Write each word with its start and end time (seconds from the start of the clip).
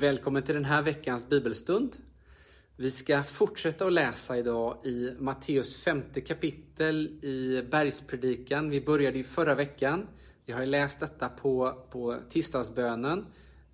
Välkommen 0.00 0.42
till 0.42 0.54
den 0.54 0.64
här 0.64 0.82
veckans 0.82 1.28
bibelstund. 1.28 1.96
Vi 2.76 2.90
ska 2.90 3.22
fortsätta 3.22 3.86
att 3.86 3.92
läsa 3.92 4.38
idag 4.38 4.86
i 4.86 5.14
Matteus 5.18 5.82
femte 5.82 6.20
kapitel 6.20 7.24
i 7.24 7.62
Bergspredikan. 7.70 8.70
Vi 8.70 8.80
började 8.80 9.18
ju 9.18 9.24
förra 9.24 9.54
veckan. 9.54 10.06
Vi 10.46 10.52
har 10.52 10.66
läst 10.66 11.00
detta 11.00 11.28
på, 11.28 11.82
på 11.90 12.16
tisdagsbönen 12.30 13.26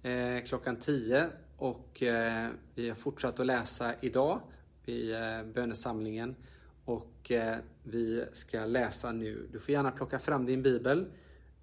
eh, 0.03 0.45
klockan 0.47 0.77
10 0.77 1.27
och 1.57 2.03
eh, 2.03 2.49
vi 2.75 2.89
har 2.89 2.97
fortsatt 2.97 3.41
att 3.41 3.47
läsa 3.47 3.95
idag 4.01 4.41
i 4.87 5.13
eh, 5.13 5.43
bönesamlingen 5.55 6.37
och 6.85 7.33
eh, 7.33 7.57
vi 7.83 8.25
ska 8.33 8.65
läsa 8.65 9.13
nu. 9.13 9.49
Du 9.53 9.61
får 9.61 9.73
gärna 9.73 9.91
plocka 9.91 10.19
fram 10.19 10.47
din 10.47 10.63
bibel 10.63 11.07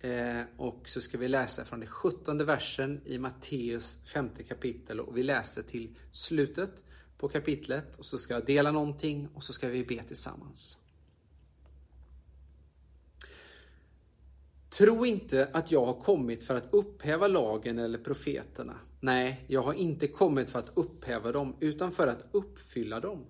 Eh, 0.02 0.42
och 0.58 0.90
så 0.90 1.02
ska 1.02 1.18
vi 1.18 1.28
läsa 1.28 1.66
från 1.66 1.80
den 1.80 1.90
17 1.90 2.46
versen 2.46 3.02
i 3.06 3.18
Matteus 3.18 4.00
femte 4.06 4.44
kapitel 4.44 5.00
och 5.00 5.18
vi 5.18 5.24
läser 5.24 5.64
till 5.64 5.96
slutet 6.12 6.84
på 7.18 7.28
kapitlet 7.28 7.98
och 7.98 8.06
så 8.06 8.18
ska 8.18 8.34
jag 8.34 8.46
dela 8.46 8.72
någonting 8.72 9.28
och 9.34 9.44
så 9.44 9.54
ska 9.54 9.70
vi 9.70 9.84
be 9.84 10.04
tillsammans. 10.04 10.78
Tro 14.70 15.06
inte 15.06 15.50
att 15.54 15.72
jag 15.72 15.86
har 15.86 16.02
kommit 16.02 16.44
för 16.44 16.56
att 16.56 16.68
upphäva 16.72 17.28
lagen 17.28 17.80
eller 17.80 18.00
profeterna. 18.00 18.80
Nej, 19.00 19.46
jag 19.48 19.62
har 19.62 19.74
inte 19.74 20.08
kommit 20.08 20.50
för 20.50 20.60
att 20.60 20.72
upphäva 20.74 21.32
dem 21.32 21.56
utan 21.60 21.92
för 21.92 22.08
att 22.08 22.26
uppfylla 22.32 23.00
dem. 23.00 23.26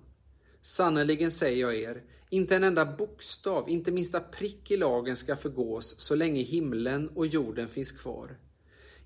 Sannerligen 0.61 1.31
säger 1.31 1.61
jag 1.61 1.75
er, 1.75 2.03
inte 2.29 2.55
en 2.55 2.63
enda 2.63 2.85
bokstav, 2.85 3.69
inte 3.69 3.91
minsta 3.91 4.19
prick 4.19 4.71
i 4.71 4.77
lagen 4.77 5.15
ska 5.15 5.35
förgås 5.35 5.99
så 5.99 6.15
länge 6.15 6.41
himlen 6.41 7.09
och 7.09 7.27
jorden 7.27 7.67
finns 7.67 7.91
kvar. 7.91 8.37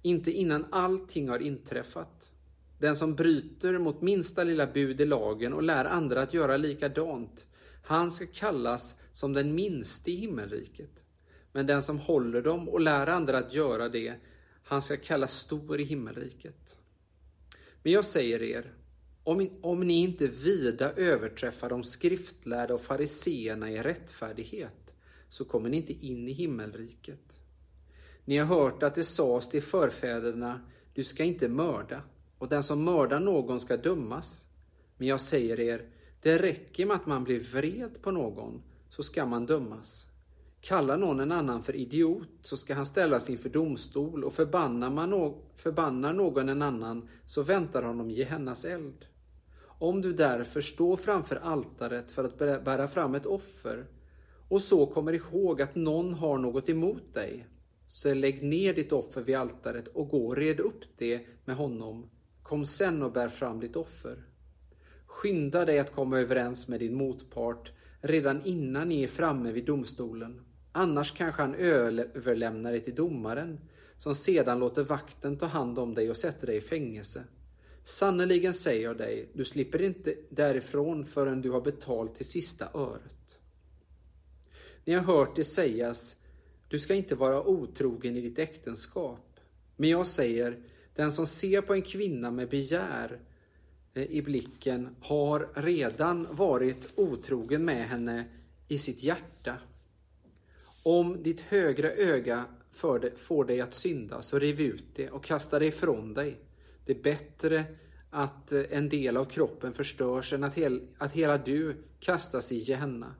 Inte 0.01 0.31
innan 0.31 0.65
allting 0.71 1.29
har 1.29 1.39
inträffat. 1.39 2.31
Den 2.79 2.95
som 2.95 3.15
bryter 3.15 3.79
mot 3.79 4.01
minsta 4.01 4.43
lilla 4.43 4.67
bud 4.67 5.01
i 5.01 5.05
lagen 5.05 5.53
och 5.53 5.63
lär 5.63 5.85
andra 5.85 6.21
att 6.21 6.33
göra 6.33 6.57
likadant, 6.57 7.47
han 7.83 8.11
ska 8.11 8.25
kallas 8.25 8.95
som 9.11 9.33
den 9.33 9.55
minste 9.55 10.11
i 10.11 10.15
himmelriket. 10.15 11.03
Men 11.51 11.67
den 11.67 11.83
som 11.83 11.99
håller 11.99 12.41
dem 12.41 12.69
och 12.69 12.79
lär 12.81 13.07
andra 13.07 13.37
att 13.37 13.53
göra 13.53 13.89
det, 13.89 14.13
han 14.63 14.81
ska 14.81 14.97
kallas 14.97 15.33
stor 15.33 15.79
i 15.79 15.83
himmelriket. 15.83 16.77
Men 17.83 17.93
jag 17.93 18.05
säger 18.05 18.41
er, 18.41 18.73
om, 19.25 19.49
om 19.61 19.79
ni 19.79 19.93
inte 19.93 20.27
vida 20.27 20.91
överträffar 20.93 21.69
de 21.69 21.83
skriftlärda 21.83 22.73
och 22.73 22.81
fariseerna 22.81 23.71
i 23.71 23.83
rättfärdighet, 23.83 24.93
så 25.29 25.45
kommer 25.45 25.69
ni 25.69 25.77
inte 25.77 26.05
in 26.05 26.27
i 26.27 26.31
himmelriket. 26.31 27.39
Ni 28.25 28.37
har 28.37 28.45
hört 28.45 28.83
att 28.83 28.95
det 28.95 29.03
sades 29.03 29.49
till 29.49 29.61
förfäderna, 29.61 30.61
du 30.93 31.03
ska 31.03 31.23
inte 31.23 31.49
mörda, 31.49 32.01
och 32.37 32.49
den 32.49 32.63
som 32.63 32.83
mördar 32.83 33.19
någon 33.19 33.59
ska 33.59 33.77
dömas. 33.77 34.45
Men 34.97 35.07
jag 35.07 35.21
säger 35.21 35.59
er, 35.59 35.89
det 36.21 36.37
räcker 36.37 36.85
med 36.85 36.95
att 36.95 37.05
man 37.05 37.23
blir 37.23 37.39
vred 37.39 38.01
på 38.01 38.11
någon, 38.11 38.61
så 38.89 39.03
ska 39.03 39.25
man 39.25 39.45
dömas. 39.45 40.05
Kallar 40.61 40.97
någon 40.97 41.19
en 41.19 41.31
annan 41.31 41.63
för 41.63 41.75
idiot, 41.75 42.29
så 42.41 42.57
ska 42.57 42.73
han 42.73 42.85
ställas 42.85 43.29
inför 43.29 43.49
domstol, 43.49 44.23
och 44.23 44.33
förbannar, 44.33 44.89
man 44.89 45.09
no 45.09 45.41
förbannar 45.55 46.13
någon 46.13 46.49
en 46.49 46.61
annan, 46.61 47.09
så 47.25 47.43
väntar 47.43 47.83
honom 47.83 48.11
Gehennas 48.11 48.65
eld. 48.65 49.05
Om 49.79 50.01
du 50.01 50.13
därför 50.13 50.61
står 50.61 50.97
framför 50.97 51.35
altaret 51.35 52.11
för 52.11 52.23
att 52.23 52.37
bära 52.37 52.87
fram 52.87 53.15
ett 53.15 53.25
offer 53.25 53.85
och 54.49 54.61
så 54.61 54.85
kommer 54.85 55.13
ihåg 55.13 55.61
att 55.61 55.75
någon 55.75 56.13
har 56.13 56.37
något 56.37 56.69
emot 56.69 57.13
dig, 57.13 57.47
så 57.87 58.13
lägg 58.13 58.43
ner 58.43 58.73
ditt 58.73 58.91
offer 58.91 59.21
vid 59.21 59.35
altaret 59.35 59.87
och 59.87 60.09
gå 60.09 60.27
och 60.27 60.37
red 60.37 60.59
upp 60.59 60.97
det 60.97 61.21
med 61.45 61.55
honom. 61.55 62.09
Kom 62.43 62.65
sen 62.65 63.03
och 63.03 63.11
bär 63.11 63.29
fram 63.29 63.59
ditt 63.59 63.75
offer. 63.75 64.25
Skynda 65.05 65.65
dig 65.65 65.79
att 65.79 65.91
komma 65.91 66.19
överens 66.19 66.67
med 66.67 66.79
din 66.79 66.95
motpart 66.95 67.71
redan 68.01 68.45
innan 68.45 68.89
ni 68.89 69.03
är 69.03 69.07
framme 69.07 69.51
vid 69.51 69.65
domstolen. 69.65 70.41
Annars 70.71 71.11
kanske 71.11 71.41
han 71.41 71.55
överlämnar 71.55 72.71
dig 72.71 72.81
till 72.81 72.95
domaren, 72.95 73.59
som 73.97 74.15
sedan 74.15 74.59
låter 74.59 74.83
vakten 74.83 75.37
ta 75.37 75.45
hand 75.45 75.79
om 75.79 75.93
dig 75.93 76.09
och 76.09 76.17
sätter 76.17 76.47
dig 76.47 76.57
i 76.57 76.61
fängelse. 76.61 77.23
Sannerligen 77.85 78.53
säger 78.53 78.83
jag 78.83 78.97
dig, 78.97 79.29
du 79.33 79.45
slipper 79.45 79.81
inte 79.81 80.15
därifrån 80.29 81.05
förrän 81.05 81.41
du 81.41 81.51
har 81.51 81.61
betalt 81.61 82.15
till 82.15 82.25
sista 82.25 82.69
öret. 82.73 83.39
Ni 84.85 84.93
har 84.93 85.01
hört 85.01 85.35
det 85.35 85.43
sägas, 85.43 86.15
du 86.67 86.79
ska 86.79 86.93
inte 86.93 87.15
vara 87.15 87.43
otrogen 87.43 88.17
i 88.17 88.21
ditt 88.21 88.39
äktenskap. 88.39 89.39
Men 89.75 89.89
jag 89.89 90.07
säger, 90.07 90.59
den 90.95 91.11
som 91.11 91.25
ser 91.25 91.61
på 91.61 91.73
en 91.73 91.81
kvinna 91.81 92.31
med 92.31 92.49
begär 92.49 93.19
eh, 93.93 94.03
i 94.03 94.21
blicken 94.21 94.95
har 95.01 95.49
redan 95.53 96.27
varit 96.31 96.93
otrogen 96.95 97.65
med 97.65 97.87
henne 97.87 98.25
i 98.67 98.77
sitt 98.77 99.03
hjärta. 99.03 99.57
Om 100.83 101.23
ditt 101.23 101.41
högra 101.41 101.91
öga 101.91 102.45
får 103.15 103.45
dig 103.45 103.61
att 103.61 103.73
synda, 103.73 104.21
så 104.21 104.39
riv 104.39 104.61
ut 104.61 104.85
det 104.95 105.09
och 105.09 105.23
kasta 105.23 105.59
det 105.59 105.65
ifrån 105.65 106.13
dig. 106.13 106.39
Det 106.85 106.91
är 106.91 107.03
bättre 107.03 107.65
att 108.09 108.51
eh, 108.51 108.63
en 108.69 108.89
del 108.89 109.17
av 109.17 109.25
kroppen 109.25 109.73
förstörs 109.73 110.33
än 110.33 110.43
att, 110.43 110.53
hel, 110.55 110.87
att 110.97 111.11
hela 111.11 111.37
du 111.37 111.83
kastas 111.99 112.51
i 112.51 112.57
Gehenna. 112.57 113.15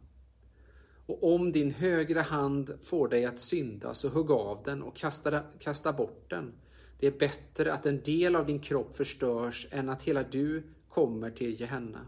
Och 1.06 1.34
om 1.34 1.52
din 1.52 1.72
högra 1.72 2.22
hand 2.22 2.78
får 2.82 3.08
dig 3.08 3.26
att 3.26 3.40
synda, 3.40 3.94
så 3.94 4.10
hugg 4.10 4.32
av 4.32 4.64
den 4.64 4.84
och 4.84 4.96
kasta, 4.96 5.44
kasta 5.60 5.94
bort 5.94 6.30
den. 6.30 6.54
Det 7.00 7.08
är 7.08 7.20
bättre 7.20 7.74
att 7.74 7.86
en 7.86 8.02
del 8.02 8.36
av 8.36 8.46
din 8.46 8.60
kropp 8.60 8.98
förstörs 8.98 9.68
än 9.72 9.90
att 9.90 10.04
hela 10.04 10.24
du 10.24 10.64
kommer 10.90 11.32
till 11.32 11.62
Gehenna. 11.62 12.06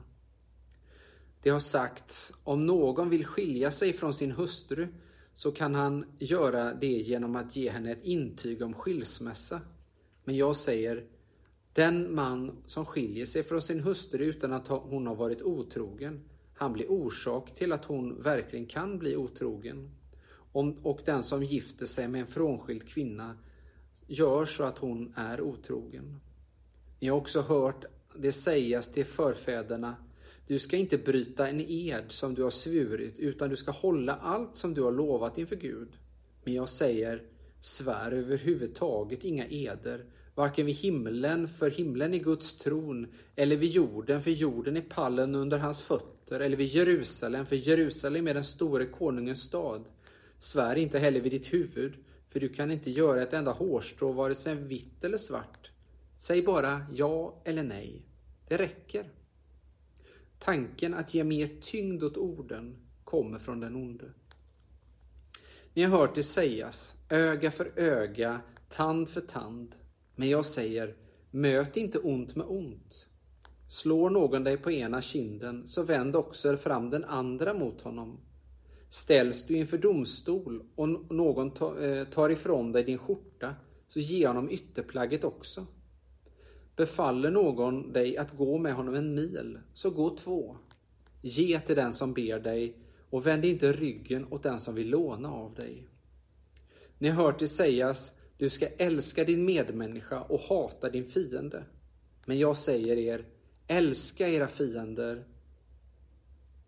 Det 1.42 1.50
har 1.50 1.60
sagts, 1.60 2.34
om 2.44 2.66
någon 2.66 3.10
vill 3.10 3.26
skilja 3.26 3.72
sig 3.72 3.94
från 3.94 4.14
sin 4.14 4.32
hustru 4.32 4.88
så 5.34 5.52
kan 5.52 5.76
han 5.76 6.06
göra 6.20 6.74
det 6.74 6.88
genom 6.88 7.36
att 7.36 7.56
ge 7.56 7.70
henne 7.70 7.92
ett 7.92 8.04
intyg 8.04 8.62
om 8.62 8.74
skilsmässa. 8.74 9.62
Men 10.24 10.36
jag 10.36 10.56
säger, 10.56 11.04
den 11.78 12.16
man 12.16 12.52
som 12.66 12.86
skiljer 12.86 13.26
sig 13.26 13.44
från 13.44 13.62
sin 13.62 13.80
hustru 13.80 14.26
utan 14.26 14.54
att 14.54 14.68
hon 14.68 15.08
har 15.08 15.16
varit 15.16 15.42
otrogen, 15.42 16.24
han 16.54 16.74
blir 16.74 16.92
orsak 16.92 17.54
till 17.54 17.72
att 17.72 17.86
hon 17.86 18.22
verkligen 18.22 18.66
kan 18.66 18.98
bli 18.98 19.16
otrogen. 19.16 19.90
Och 20.82 21.02
den 21.06 21.24
som 21.24 21.44
gifter 21.44 21.86
sig 21.86 22.08
med 22.08 22.22
en 22.22 22.28
frånskild 22.28 22.88
kvinna 22.88 23.38
gör 24.08 24.46
så 24.46 24.64
att 24.64 24.78
hon 24.78 25.14
är 25.16 25.42
otrogen. 25.42 26.20
Ni 27.00 27.08
har 27.08 27.18
också 27.18 27.42
hört 27.42 27.86
det 28.16 28.32
sägas 28.32 28.92
till 28.92 29.06
förfäderna 29.06 29.96
du 30.48 30.60
ska 30.60 30.78
inte 30.78 30.98
bryta 30.98 31.48
en 31.48 31.62
ed 31.62 32.04
som 32.08 32.36
du 32.36 32.44
har 32.44 32.50
svurit, 32.50 33.18
utan 33.18 33.50
du 33.50 33.56
ska 33.56 33.72
hålla 33.72 34.16
allt 34.16 34.56
som 34.56 34.74
du 34.74 34.82
har 34.82 34.92
lovat 34.92 35.38
inför 35.38 35.56
Gud. 35.56 35.90
Men 36.44 36.54
jag 36.54 36.70
säger, 36.70 37.24
svär 37.62 38.12
överhuvudtaget 38.12 39.24
inga 39.24 39.48
eder, 39.48 40.06
varken 40.38 40.66
vid 40.66 40.76
himlen, 40.76 41.48
för 41.48 41.70
himlen 41.70 42.14
är 42.14 42.18
Guds 42.18 42.58
tron, 42.58 43.08
eller 43.36 43.56
vid 43.56 43.70
jorden, 43.70 44.22
för 44.22 44.32
jorden 44.32 44.78
är 44.78 44.82
pallen 44.82 45.36
under 45.36 45.58
hans 45.58 45.82
fötter, 45.82 46.40
eller 46.40 46.58
vid 46.58 46.68
Jerusalem, 46.68 47.46
för 47.46 47.56
Jerusalem 47.56 48.28
är 48.28 48.34
den 48.34 48.44
store 48.44 48.86
konungens 48.86 49.42
stad. 49.42 49.86
Svär 50.40 50.76
inte 50.76 51.00
heller 51.00 51.22
vid 51.22 51.32
ditt 51.32 51.54
huvud, 51.54 51.94
för 52.28 52.40
du 52.40 52.50
kan 52.50 52.72
inte 52.72 52.92
göra 52.92 53.22
ett 53.22 53.34
enda 53.34 53.52
hårstrå, 53.52 54.12
vare 54.12 54.36
sig 54.36 54.56
vitt 54.56 55.04
eller 55.04 55.18
svart. 55.18 55.72
Säg 56.18 56.42
bara 56.42 56.86
ja 56.94 57.42
eller 57.46 57.64
nej. 57.64 58.06
Det 58.48 58.58
räcker. 58.58 59.10
Tanken 60.40 60.94
att 60.94 61.14
ge 61.14 61.24
mer 61.24 61.50
tyngd 61.62 62.04
åt 62.04 62.18
orden 62.18 62.76
kommer 63.04 63.40
från 63.40 63.60
den 63.60 63.76
onde. 63.76 64.06
Ni 65.74 65.84
har 65.84 66.00
hört 66.00 66.16
det 66.16 66.24
sägas, 66.24 66.96
öga 67.10 67.52
för 67.52 67.72
öga, 67.76 68.42
tand 68.70 69.10
för 69.10 69.22
tand. 69.22 69.76
Men 70.20 70.30
jag 70.30 70.46
säger, 70.46 70.96
möt 71.32 71.78
inte 71.78 72.00
ont 72.00 72.36
med 72.36 72.46
ont. 72.48 73.08
Slår 73.68 74.10
någon 74.10 74.44
dig 74.44 74.58
på 74.58 74.72
ena 74.72 75.02
kinden, 75.02 75.68
så 75.68 75.84
vänd 75.84 76.16
också 76.16 76.58
fram 76.58 76.90
den 76.90 77.04
andra 77.04 77.54
mot 77.54 77.82
honom. 77.82 78.20
Ställs 78.90 79.46
du 79.46 79.58
inför 79.58 79.78
domstol 79.78 80.64
och 80.76 80.90
någon 80.90 81.48
eh, 81.82 82.04
tar 82.04 82.30
ifrån 82.30 82.72
dig 82.72 82.84
din 82.84 82.98
skjorta, 82.98 83.56
så 83.88 84.00
ge 84.00 84.28
honom 84.28 84.50
ytterplagget 84.50 85.24
också. 85.24 85.66
Befaller 86.76 87.32
någon 87.32 87.94
dig 87.94 88.18
att 88.18 88.38
gå 88.38 88.58
med 88.58 88.74
honom 88.74 88.96
en 88.96 89.16
mil, 89.16 89.60
så 89.74 89.90
gå 89.90 90.10
två. 90.10 90.58
Ge 91.22 91.60
till 91.60 91.76
den 91.76 91.94
som 91.94 92.14
ber 92.14 92.40
dig 92.40 92.78
och 93.10 93.28
vänd 93.28 93.46
inte 93.46 93.72
ryggen 93.72 94.28
åt 94.30 94.44
den 94.44 94.60
som 94.60 94.76
vill 94.76 94.90
låna 94.90 95.32
av 95.32 95.54
dig. 95.54 95.88
Ni 96.98 97.10
har 97.10 97.24
hört 97.24 97.40
det 97.40 97.48
sägas, 97.48 98.14
du 98.38 98.50
ska 98.50 98.68
älska 98.68 99.24
din 99.24 99.46
medmänniska 99.46 100.22
och 100.22 100.40
hata 100.40 100.90
din 100.90 101.06
fiende. 101.06 101.64
Men 102.26 102.40
jag 102.40 102.58
säger 102.58 102.98
er, 102.98 103.26
älska 103.68 104.28
era 104.28 104.48
fiender. 104.48 105.26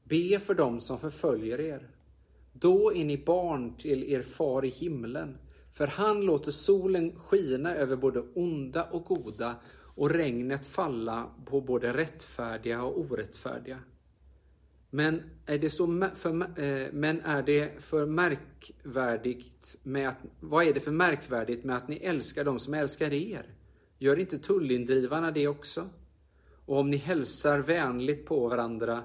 Be 0.04 0.39
för 0.39 0.54
dem 0.54 0.81
som 0.81 1.00
förföljer 1.00 1.60
er. 1.60 1.89
Då 2.54 2.94
är 2.94 3.06
ni 3.06 3.18
barn 3.18 3.77
till 3.77 4.04
er 4.04 4.21
far 4.21 4.66
i 4.66 4.69
himlen, 4.69 5.38
för 5.71 5.88
han 5.88 6.21
låter 6.21 6.51
solen 6.51 7.19
skina 7.19 7.75
över 7.75 7.95
både 7.95 8.19
onda 8.19 8.83
och 8.83 9.04
goda 9.04 9.56
och 9.95 10.10
regnet 10.10 10.66
falla 10.66 11.31
på 11.45 11.62
både 11.62 11.94
rättfärdiga 11.94 12.83
och 12.83 13.00
orättfärdiga. 13.00 13.80
Men 14.90 15.24
är 15.46 15.58
det, 15.58 15.70
så 15.70 16.10
för, 16.16 16.60
eh, 16.60 16.88
men 16.94 17.22
är 17.22 17.44
det 17.44 17.84
för 17.84 18.06
märkvärdigt 18.06 19.78
med 19.84 20.10
att, 20.10 20.18
vad 20.40 20.66
är 20.66 20.74
det 20.74 20.80
för 20.80 20.92
märkvärdigt 20.92 21.64
med 21.64 21.76
att 21.76 21.88
ni 21.88 21.96
älskar 21.96 22.44
de 22.44 22.60
som 22.60 22.74
älskar 22.74 23.14
er? 23.14 23.46
Gör 23.98 24.20
inte 24.20 24.40
tullindrivarna 24.40 25.32
det 25.32 25.48
också? 25.48 25.90
Och 26.66 26.78
om 26.78 26.90
ni 26.90 26.98
hälsar 26.98 27.60
vänligt 27.60 28.26
på 28.26 28.48
varandra, 28.48 29.04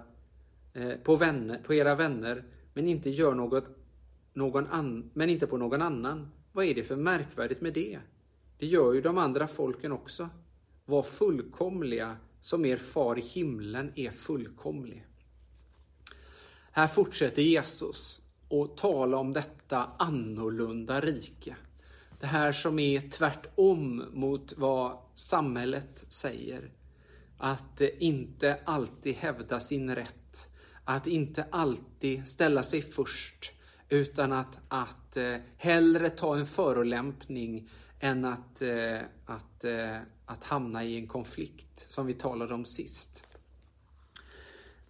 eh, 0.72 0.92
på, 1.02 1.16
vänner, 1.16 1.58
på 1.58 1.74
era 1.74 1.94
vänner, 1.94 2.44
men 2.74 2.88
inte 2.88 3.10
gör 3.10 3.34
något, 3.34 3.64
någon 4.32 4.66
an, 4.66 5.10
men 5.14 5.30
inte 5.30 5.46
på 5.46 5.56
någon 5.56 5.82
annan, 5.82 6.28
vad 6.52 6.64
är 6.64 6.74
det 6.74 6.82
för 6.82 6.96
märkvärdigt 6.96 7.60
med 7.60 7.72
det? 7.72 7.98
Det 8.58 8.66
gör 8.66 8.92
ju 8.92 9.00
de 9.00 9.18
andra 9.18 9.46
folken 9.46 9.92
också. 9.92 10.28
Var 10.84 11.02
fullkomliga 11.02 12.16
som 12.40 12.64
er 12.64 12.76
far 12.76 13.18
i 13.18 13.20
himlen 13.20 13.92
är 13.94 14.10
fullkomlig. 14.10 15.06
Här 16.76 16.86
fortsätter 16.86 17.42
Jesus 17.42 18.20
och 18.48 18.76
tala 18.76 19.16
om 19.16 19.32
detta 19.32 19.90
annorlunda 19.98 21.00
rike. 21.00 21.56
Det 22.20 22.26
här 22.26 22.52
som 22.52 22.78
är 22.78 23.00
tvärtom 23.00 24.04
mot 24.12 24.54
vad 24.56 24.98
samhället 25.14 26.04
säger. 26.08 26.70
Att 27.38 27.80
inte 27.80 28.58
alltid 28.64 29.14
hävda 29.14 29.60
sin 29.60 29.94
rätt. 29.94 30.48
Att 30.84 31.06
inte 31.06 31.46
alltid 31.50 32.28
ställa 32.28 32.62
sig 32.62 32.82
först. 32.82 33.52
Utan 33.88 34.32
att, 34.32 34.58
att 34.68 35.16
eh, 35.16 35.36
hellre 35.56 36.10
ta 36.10 36.36
en 36.36 36.46
förolämpning 36.46 37.70
än 38.00 38.24
att, 38.24 38.62
eh, 38.62 39.00
att, 39.26 39.64
eh, 39.64 39.98
att 40.26 40.44
hamna 40.44 40.84
i 40.84 40.96
en 40.96 41.06
konflikt 41.06 41.90
som 41.90 42.06
vi 42.06 42.14
talade 42.14 42.54
om 42.54 42.64
sist. 42.64 43.24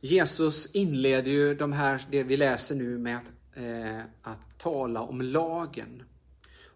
Jesus 0.04 0.66
inleder 0.74 1.30
ju 1.30 1.54
de 1.54 1.72
här, 1.72 2.02
det 2.10 2.22
vi 2.22 2.36
läser 2.36 2.74
nu 2.74 2.98
med 2.98 3.16
att, 3.16 3.56
eh, 3.56 4.00
att 4.22 4.58
tala 4.58 5.00
om 5.00 5.22
lagen. 5.22 6.02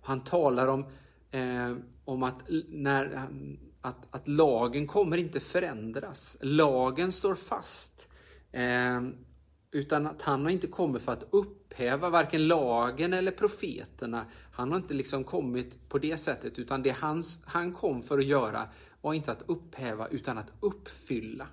Han 0.00 0.25
talar 0.25 0.66
om, 0.66 0.84
eh, 1.30 1.76
om 2.04 2.22
att, 2.22 2.34
när, 2.69 3.28
att, 3.80 4.06
att 4.10 4.28
lagen 4.28 4.86
kommer 4.86 5.16
inte 5.16 5.40
förändras. 5.40 6.36
Lagen 6.40 7.12
står 7.12 7.34
fast. 7.34 8.08
Eh, 8.52 9.02
utan 9.70 10.06
att 10.06 10.22
han 10.22 10.42
har 10.42 10.50
inte 10.50 10.66
kommit 10.66 11.02
för 11.02 11.12
att 11.12 11.28
upphäva 11.31 12.10
varken 12.10 12.48
lagen 12.48 13.12
eller 13.12 13.32
profeterna. 13.32 14.26
Han 14.52 14.70
har 14.70 14.78
inte 14.78 14.94
liksom 14.94 15.24
kommit 15.24 15.88
på 15.88 15.98
det 15.98 16.16
sättet, 16.16 16.58
utan 16.58 16.82
det 16.82 16.96
hans, 16.98 17.42
han 17.44 17.72
kom 17.72 18.02
för 18.02 18.19
att 18.19 18.26
göra 18.26 18.69
var 19.00 19.14
inte 19.14 19.32
att 19.32 19.42
upphäva, 19.46 20.08
utan 20.08 20.38
att 20.38 20.52
uppfylla. 20.60 21.46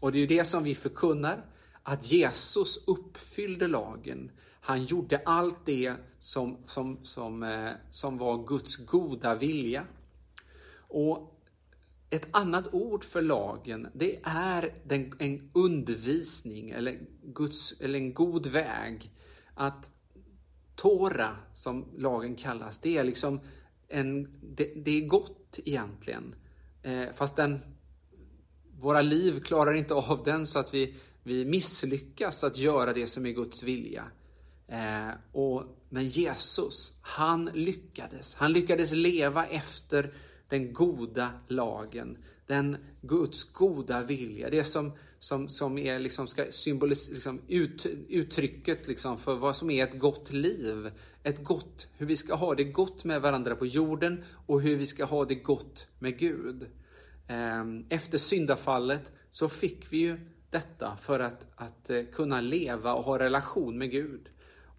Och 0.00 0.12
det 0.12 0.18
är 0.18 0.20
ju 0.20 0.26
det 0.26 0.44
som 0.44 0.64
vi 0.64 0.74
förkunnar, 0.74 1.44
att 1.82 2.10
Jesus 2.10 2.84
uppfyllde 2.86 3.66
lagen. 3.66 4.30
Han 4.60 4.84
gjorde 4.84 5.22
allt 5.24 5.66
det 5.66 5.94
som, 6.18 6.58
som, 6.66 7.04
som, 7.04 7.42
eh, 7.42 7.70
som 7.90 8.18
var 8.18 8.46
Guds 8.46 8.76
goda 8.76 9.34
vilja. 9.34 9.86
Och 10.76 11.38
ett 12.10 12.28
annat 12.30 12.74
ord 12.74 13.04
för 13.04 13.22
lagen, 13.22 13.88
det 13.94 14.20
är 14.22 14.74
den, 14.84 15.12
en 15.18 15.50
undervisning 15.54 16.70
eller, 16.70 16.98
Guds, 17.22 17.80
eller 17.80 17.98
en 17.98 18.14
god 18.14 18.46
väg. 18.46 19.10
Att 19.54 19.90
Tora, 20.76 21.36
som 21.54 21.84
lagen 21.96 22.36
kallas, 22.36 22.78
det 22.78 22.96
är 22.96 23.04
liksom 23.04 23.40
en, 23.88 24.38
det, 24.42 24.72
det 24.84 24.90
är 24.90 25.06
gott 25.06 25.58
egentligen. 25.64 26.34
Eh, 26.82 27.12
fast 27.14 27.36
den 27.36 27.60
våra 28.80 29.02
liv 29.02 29.40
klarar 29.40 29.74
inte 29.74 29.94
av 29.94 30.22
den 30.24 30.46
så 30.46 30.58
att 30.58 30.74
vi, 30.74 30.94
vi 31.22 31.44
misslyckas 31.44 32.44
att 32.44 32.58
göra 32.58 32.92
det 32.92 33.06
som 33.06 33.26
är 33.26 33.30
Guds 33.30 33.62
vilja. 33.62 34.04
Eh, 34.68 35.10
och, 35.32 35.64
men 35.88 36.08
Jesus, 36.08 36.92
han 37.00 37.50
lyckades. 37.54 38.34
Han 38.34 38.52
lyckades 38.52 38.92
leva 38.92 39.46
efter 39.46 40.12
den 40.48 40.72
goda 40.72 41.30
lagen. 41.46 42.18
Den 42.46 42.76
Guds 43.00 43.52
goda 43.52 44.02
vilja. 44.02 44.50
Det 44.50 44.64
som, 44.64 44.92
som, 45.18 45.48
som 45.48 45.78
är 45.78 45.98
liksom 45.98 46.26
ska 46.26 46.44
symbolis, 46.50 47.10
liksom 47.10 47.40
ut, 47.48 47.86
uttrycket 48.08 48.88
liksom 48.88 49.18
för 49.18 49.34
vad 49.34 49.56
som 49.56 49.70
är 49.70 49.84
ett 49.84 49.98
gott 49.98 50.32
liv. 50.32 50.90
Ett 51.22 51.44
gott, 51.44 51.88
hur 51.96 52.06
vi 52.06 52.16
ska 52.16 52.34
ha 52.34 52.54
det 52.54 52.64
gott 52.64 53.04
med 53.04 53.22
varandra 53.22 53.56
på 53.56 53.66
jorden 53.66 54.24
och 54.46 54.60
hur 54.60 54.76
vi 54.76 54.86
ska 54.86 55.04
ha 55.04 55.24
det 55.24 55.34
gott 55.34 55.88
med 55.98 56.18
Gud. 56.18 56.66
Ehm, 57.28 57.86
efter 57.88 58.18
syndafallet 58.18 59.12
så 59.30 59.48
fick 59.48 59.92
vi 59.92 59.96
ju 59.98 60.20
detta 60.50 60.96
för 60.96 61.20
att, 61.20 61.46
att 61.56 61.90
eh, 61.90 62.02
kunna 62.12 62.40
leva 62.40 62.94
och 62.94 63.04
ha 63.04 63.18
relation 63.18 63.78
med 63.78 63.90
Gud. 63.90 64.28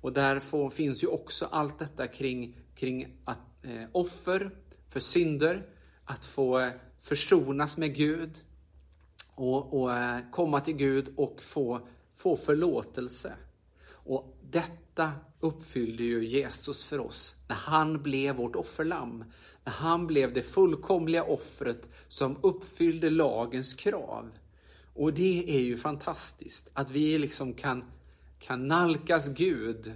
Och 0.01 0.13
där 0.13 0.69
finns 0.69 1.03
ju 1.03 1.07
också 1.07 1.45
allt 1.45 1.79
detta 1.79 2.07
kring, 2.07 2.57
kring 2.75 3.17
att, 3.25 3.65
eh, 3.65 3.83
offer 3.91 4.51
för 4.87 4.99
synder, 4.99 5.65
att 6.05 6.25
få 6.25 6.59
eh, 6.59 6.71
försonas 6.99 7.77
med 7.77 7.95
Gud 7.95 8.37
och, 9.35 9.81
och 9.81 9.97
eh, 9.97 10.19
komma 10.31 10.59
till 10.59 10.75
Gud 10.75 11.13
och 11.15 11.41
få, 11.41 11.87
få 12.15 12.35
förlåtelse. 12.35 13.33
Och 13.91 14.37
detta 14.49 15.11
uppfyllde 15.39 16.03
ju 16.03 16.25
Jesus 16.25 16.85
för 16.85 16.99
oss 16.99 17.35
när 17.47 17.55
han 17.55 18.03
blev 18.03 18.35
vårt 18.35 18.55
offerlamm. 18.55 19.23
När 19.69 19.75
han 19.75 20.07
blev 20.07 20.33
det 20.33 20.41
fullkomliga 20.41 21.23
offret 21.23 21.89
som 22.07 22.37
uppfyllde 22.41 23.09
lagens 23.09 23.73
krav. 23.73 24.29
Och 24.93 25.13
det 25.13 25.55
är 25.55 25.59
ju 25.59 25.77
fantastiskt 25.77 26.69
att 26.73 26.91
vi 26.91 27.17
liksom 27.17 27.53
kan, 27.53 27.83
kan 28.39 28.67
nalkas 28.67 29.27
Gud 29.27 29.93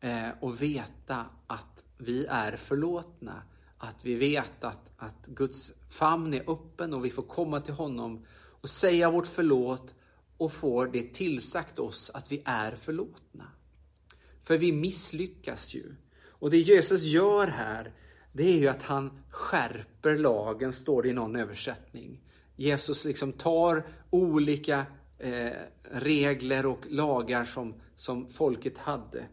eh, 0.00 0.28
och 0.40 0.62
veta 0.62 1.26
att 1.46 1.84
vi 1.98 2.26
är 2.26 2.56
förlåtna. 2.56 3.42
Att 3.78 4.04
vi 4.04 4.14
vet 4.14 4.64
att, 4.64 4.92
att 4.96 5.26
Guds 5.26 5.72
famn 5.88 6.34
är 6.34 6.50
öppen 6.50 6.94
och 6.94 7.04
vi 7.04 7.10
får 7.10 7.22
komma 7.22 7.60
till 7.60 7.74
honom 7.74 8.24
och 8.60 8.70
säga 8.70 9.10
vårt 9.10 9.26
förlåt 9.26 9.94
och 10.36 10.52
får 10.52 10.86
det 10.86 11.14
tillsagt 11.14 11.78
oss 11.78 12.10
att 12.14 12.32
vi 12.32 12.42
är 12.44 12.74
förlåtna. 12.74 13.44
För 14.42 14.58
vi 14.58 14.72
misslyckas 14.72 15.74
ju. 15.74 15.94
Och 16.26 16.50
det 16.50 16.58
Jesus 16.58 17.02
gör 17.02 17.46
här, 17.46 17.92
det 18.36 18.52
är 18.52 18.56
ju 18.58 18.68
att 18.68 18.82
han 18.82 19.10
skärper 19.30 20.16
lagen, 20.16 20.72
står 20.72 21.02
det 21.02 21.08
i 21.08 21.12
någon 21.12 21.36
översättning. 21.36 22.20
Jesus 22.56 23.04
liksom 23.04 23.32
tar 23.32 23.86
olika 24.10 24.86
eh, 25.18 25.52
regler 25.82 26.66
och 26.66 26.86
lagar 26.88 27.44
som, 27.44 27.74
som 27.94 28.28
folket 28.28 28.78
hade 28.78 29.26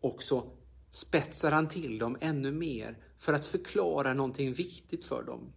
och 0.00 0.22
så 0.22 0.44
spetsar 0.90 1.52
han 1.52 1.68
till 1.68 1.98
dem 1.98 2.16
ännu 2.20 2.52
mer 2.52 2.98
för 3.18 3.32
att 3.32 3.46
förklara 3.46 4.14
någonting 4.14 4.52
viktigt 4.52 5.04
för 5.04 5.22
dem. 5.22 5.52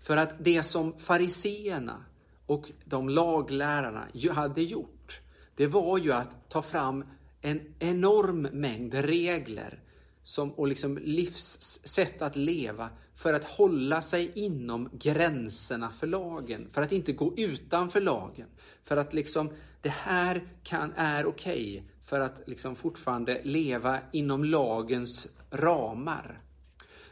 För 0.00 0.16
att 0.16 0.44
det 0.44 0.62
som 0.62 0.98
fariseerna 0.98 2.04
och 2.46 2.70
de 2.84 3.08
laglärarna 3.08 4.08
hade 4.32 4.62
gjort, 4.62 5.20
det 5.54 5.66
var 5.66 5.98
ju 5.98 6.12
att 6.12 6.50
ta 6.50 6.62
fram 6.62 7.04
en 7.40 7.74
enorm 7.78 8.42
mängd 8.42 8.94
regler 8.94 9.82
som, 10.22 10.52
och 10.52 10.66
liksom 10.66 10.98
livssätt 10.98 12.22
att 12.22 12.36
leva 12.36 12.90
för 13.16 13.32
att 13.32 13.44
hålla 13.44 14.02
sig 14.02 14.32
inom 14.34 14.88
gränserna 14.92 15.90
för 15.90 16.06
lagen, 16.06 16.68
för 16.70 16.82
att 16.82 16.92
inte 16.92 17.12
gå 17.12 17.34
utanför 17.36 18.00
lagen. 18.00 18.48
För 18.82 18.96
att 18.96 19.14
liksom, 19.14 19.50
det 19.80 19.88
här 19.88 20.48
kan, 20.62 20.92
är 20.96 21.26
okej 21.26 21.78
okay 21.78 21.82
för 22.02 22.20
att 22.20 22.42
liksom 22.46 22.76
fortfarande 22.76 23.40
leva 23.44 23.98
inom 24.12 24.44
lagens 24.44 25.28
ramar. 25.50 26.40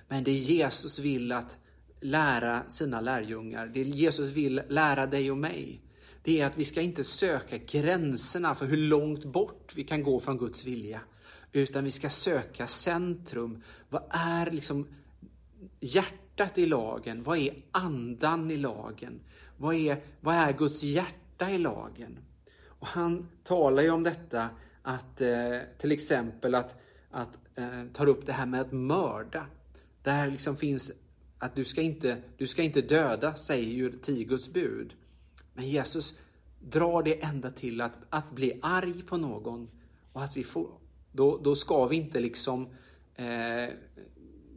Men 0.08 0.24
det 0.24 0.32
Jesus 0.32 0.98
vill 0.98 1.32
att 1.32 1.58
lära 2.00 2.70
sina 2.70 3.00
lärjungar, 3.00 3.66
det 3.66 3.82
Jesus 3.82 4.32
vill 4.32 4.62
lära 4.68 5.06
dig 5.06 5.30
och 5.30 5.38
mig, 5.38 5.80
det 6.22 6.40
är 6.40 6.46
att 6.46 6.58
vi 6.58 6.64
ska 6.64 6.80
inte 6.80 7.04
söka 7.04 7.58
gränserna 7.58 8.54
för 8.54 8.66
hur 8.66 8.76
långt 8.76 9.24
bort 9.24 9.72
vi 9.76 9.84
kan 9.84 10.02
gå 10.02 10.20
från 10.20 10.38
Guds 10.38 10.64
vilja. 10.64 11.00
Utan 11.52 11.84
vi 11.84 11.90
ska 11.90 12.10
söka 12.10 12.66
centrum. 12.66 13.62
Vad 13.88 14.02
är 14.10 14.50
liksom 14.50 14.86
hjärtat 15.80 16.58
i 16.58 16.66
lagen? 16.66 17.22
Vad 17.22 17.38
är 17.38 17.54
andan 17.70 18.50
i 18.50 18.56
lagen? 18.56 19.20
Vad 19.56 19.74
är, 19.74 20.02
vad 20.20 20.34
är 20.34 20.52
Guds 20.52 20.82
hjärta 20.82 21.50
i 21.50 21.58
lagen? 21.58 22.18
Och 22.66 22.86
han 22.86 23.28
talar 23.44 23.82
ju 23.82 23.90
om 23.90 24.02
detta 24.02 24.48
att 24.82 25.20
eh, 25.20 25.58
till 25.78 25.92
exempel 25.92 26.54
att, 26.54 26.80
att 27.10 27.38
eh, 27.54 27.84
tar 27.92 28.06
upp 28.06 28.26
det 28.26 28.32
här 28.32 28.46
med 28.46 28.60
att 28.60 28.72
mörda. 28.72 29.46
Där 30.02 30.30
liksom 30.30 30.56
finns 30.56 30.92
att 31.38 31.54
du 31.54 31.64
ska 31.64 31.82
inte, 31.82 32.22
du 32.36 32.46
ska 32.46 32.62
inte 32.62 32.80
döda, 32.80 33.34
säger 33.34 33.72
ju 33.72 33.98
tio 33.98 34.24
Guds 34.24 34.48
bud. 34.48 34.94
Men 35.54 35.68
Jesus 35.68 36.18
drar 36.60 37.02
det 37.02 37.22
ända 37.22 37.50
till 37.50 37.80
att, 37.80 37.92
att 38.10 38.30
bli 38.30 38.58
arg 38.62 39.02
på 39.02 39.16
någon 39.16 39.68
och 40.12 40.22
att 40.22 40.36
vi 40.36 40.44
får, 40.44 40.70
då, 41.12 41.38
då 41.38 41.54
ska 41.54 41.86
vi 41.86 41.96
inte 41.96 42.20
liksom, 42.20 42.68
eh, 43.14 43.74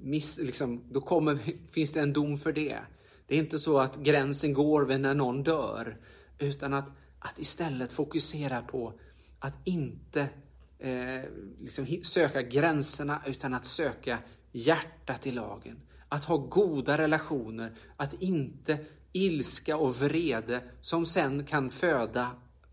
miss, 0.02 0.38
liksom 0.38 0.84
då 0.92 1.02
kommer, 1.02 1.38
finns 1.72 1.92
det 1.92 2.02
en 2.02 2.14
dom 2.14 2.38
för 2.38 2.52
det. 2.52 2.80
Det 3.28 3.36
är 3.36 3.40
inte 3.40 3.60
så 3.60 3.80
att 3.80 3.98
gränsen 3.98 4.54
går 4.54 4.86
vid 4.86 5.00
när 5.00 5.14
någon 5.14 5.44
dör, 5.44 5.98
utan 6.40 6.74
att, 6.74 6.90
att 7.20 7.40
istället 7.40 7.92
fokusera 7.92 8.62
på 8.62 8.94
att 9.40 9.54
inte 9.64 10.28
eh, 10.80 11.22
liksom 11.60 11.86
söka 12.04 12.42
gränserna, 12.42 13.22
utan 13.26 13.54
att 13.54 13.66
söka 13.66 14.20
hjärtat 14.52 15.28
i 15.28 15.32
lagen. 15.32 15.80
Att 16.10 16.24
ha 16.24 16.38
goda 16.38 16.98
relationer, 16.98 17.78
att 17.98 18.14
inte 18.22 18.78
ilska 19.12 19.78
och 19.78 19.96
vrede 19.96 20.64
som 20.82 21.06
sen 21.06 21.46
kan 21.46 21.70
föda 21.70 22.32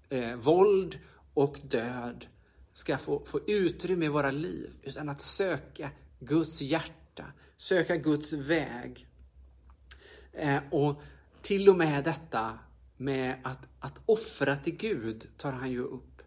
eh, 0.08 0.37
våld 0.37 0.99
och 1.34 1.60
död 1.62 2.26
ska 2.72 2.98
få, 2.98 3.24
få 3.24 3.40
utrymme 3.46 4.04
i 4.04 4.08
våra 4.08 4.30
liv, 4.30 4.70
utan 4.82 5.08
att 5.08 5.20
söka 5.20 5.90
Guds 6.20 6.62
hjärta, 6.62 7.24
söka 7.56 7.96
Guds 7.96 8.32
väg. 8.32 9.06
Eh, 10.32 10.60
och 10.70 11.02
till 11.42 11.68
och 11.68 11.76
med 11.76 12.04
detta 12.04 12.58
med 12.96 13.34
att, 13.42 13.68
att 13.80 14.00
offra 14.06 14.56
till 14.56 14.76
Gud 14.76 15.28
tar 15.36 15.52
han 15.52 15.70
ju 15.70 15.80
upp. 15.80 16.22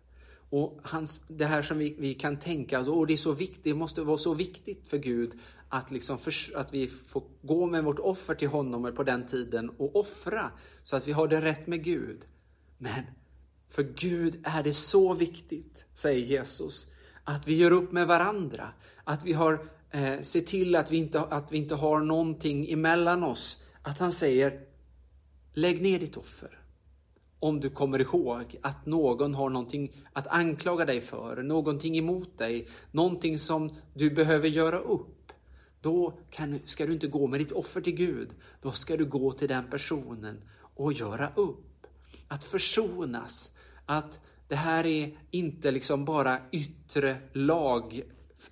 Och 0.49 0.79
hans, 0.83 1.21
det 1.27 1.45
här 1.45 1.61
som 1.61 1.77
vi, 1.77 1.95
vi 1.99 2.13
kan 2.13 2.39
tänka, 2.39 2.79
och 2.79 3.07
det, 3.07 3.13
är 3.13 3.17
så 3.17 3.31
viktigt, 3.31 3.63
det 3.63 3.73
måste 3.73 4.01
vara 4.01 4.17
så 4.17 4.33
viktigt 4.33 4.87
för 4.87 4.97
Gud 4.97 5.39
att, 5.69 5.91
liksom 5.91 6.17
för, 6.17 6.33
att 6.55 6.73
vi 6.73 6.87
får 6.87 7.23
gå 7.41 7.65
med 7.65 7.83
vårt 7.83 7.99
offer 7.99 8.35
till 8.35 8.47
honom 8.47 8.95
på 8.95 9.03
den 9.03 9.25
tiden 9.25 9.69
och 9.69 9.95
offra 9.95 10.51
så 10.83 10.95
att 10.95 11.07
vi 11.07 11.11
har 11.11 11.27
det 11.27 11.41
rätt 11.41 11.67
med 11.67 11.83
Gud. 11.83 12.25
Men 12.77 13.03
för 13.73 13.83
Gud 13.83 14.39
är 14.43 14.63
det 14.63 14.73
så 14.73 15.13
viktigt, 15.13 15.85
säger 15.93 16.19
Jesus, 16.19 16.87
att 17.23 17.47
vi 17.47 17.55
gör 17.55 17.71
upp 17.71 17.91
med 17.91 18.07
varandra. 18.07 18.67
Att 19.03 19.25
vi 19.25 19.33
har, 19.33 19.59
eh, 19.91 20.21
ser 20.21 20.41
till 20.41 20.75
att 20.75 20.91
vi, 20.91 20.97
inte, 20.97 21.21
att 21.21 21.51
vi 21.51 21.57
inte 21.57 21.75
har 21.75 21.99
någonting 21.99 22.71
emellan 22.71 23.23
oss. 23.23 23.63
Att 23.81 23.99
han 23.99 24.11
säger, 24.11 24.61
lägg 25.53 25.81
ner 25.81 25.99
ditt 25.99 26.17
offer. 26.17 26.59
Om 27.39 27.59
du 27.59 27.69
kommer 27.69 27.99
ihåg 27.99 28.59
att 28.61 28.85
någon 28.85 29.35
har 29.35 29.49
någonting 29.49 29.91
att 30.13 30.27
anklaga 30.27 30.85
dig 30.85 31.01
för, 31.01 31.43
någonting 31.43 31.97
emot 31.97 32.37
dig, 32.37 32.67
någonting 32.91 33.39
som 33.39 33.75
du 33.93 34.09
behöver 34.09 34.47
göra 34.47 34.79
upp. 34.79 35.31
Då 35.81 36.19
kan, 36.29 36.59
ska 36.65 36.85
du 36.85 36.93
inte 36.93 37.07
gå 37.07 37.27
med 37.27 37.39
ditt 37.39 37.51
offer 37.51 37.81
till 37.81 37.95
Gud. 37.95 38.29
Då 38.61 38.71
ska 38.71 38.97
du 38.97 39.05
gå 39.05 39.31
till 39.31 39.47
den 39.47 39.63
personen 39.69 40.41
och 40.75 40.93
göra 40.93 41.31
upp. 41.35 41.87
Att 42.27 42.43
försonas, 42.43 43.51
att 43.85 44.19
det 44.47 44.55
här 44.55 44.85
är 44.85 45.17
inte 45.31 45.71
liksom 45.71 46.05
bara 46.05 46.39
yttre 46.51 47.17
lag 47.33 48.03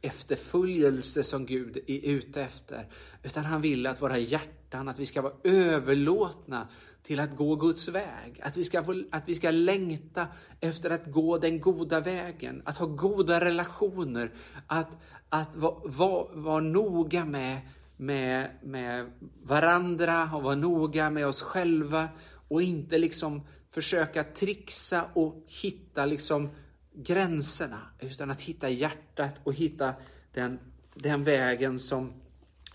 efterföljelse 0.02 1.24
som 1.24 1.46
Gud 1.46 1.78
är 1.88 2.00
ute 2.06 2.42
efter. 2.42 2.88
Utan 3.24 3.46
han 3.46 3.62
vill 3.62 3.88
att 3.88 4.02
våra 4.02 4.18
hjärtan, 4.18 4.88
att 4.88 5.00
vi 5.00 5.06
ska 5.06 5.22
vara 5.22 5.34
överlåtna 5.44 6.68
till 7.04 7.20
att 7.20 7.36
gå 7.36 7.56
Guds 7.56 7.88
väg. 7.88 8.42
Att 8.44 8.58
vi 8.58 8.64
ska, 8.64 8.84
få, 8.84 9.04
att 9.12 9.24
vi 9.26 9.36
ska 9.36 9.52
längta 9.52 10.28
efter 10.60 10.90
att 10.90 11.06
gå 11.06 11.38
den 11.38 11.60
goda 11.60 12.00
vägen, 12.00 12.62
att 12.66 12.78
ha 12.78 12.86
goda 12.86 13.46
relationer, 13.46 14.32
att, 14.68 14.90
att 15.30 15.56
vara 15.56 15.76
va, 15.86 16.28
va 16.34 16.60
noga 16.60 17.26
med, 17.26 17.60
med, 17.98 18.50
med 18.64 19.12
varandra 19.44 20.30
och 20.34 20.44
vara 20.44 20.56
noga 20.56 21.10
med 21.10 21.28
oss 21.28 21.42
själva 21.42 22.10
och 22.48 22.62
inte 22.62 22.98
liksom 22.98 23.42
försöka 23.72 24.24
trixa 24.24 25.06
och 25.14 25.44
hitta 25.48 26.06
liksom 26.06 26.50
gränserna, 26.94 27.80
utan 28.00 28.32
att 28.32 28.42
hitta 28.42 28.70
hjärtat 28.70 29.36
och 29.44 29.54
hitta 29.54 29.94
den, 30.34 30.60
den 30.96 31.24
vägen 31.24 31.80
som, 31.80 32.14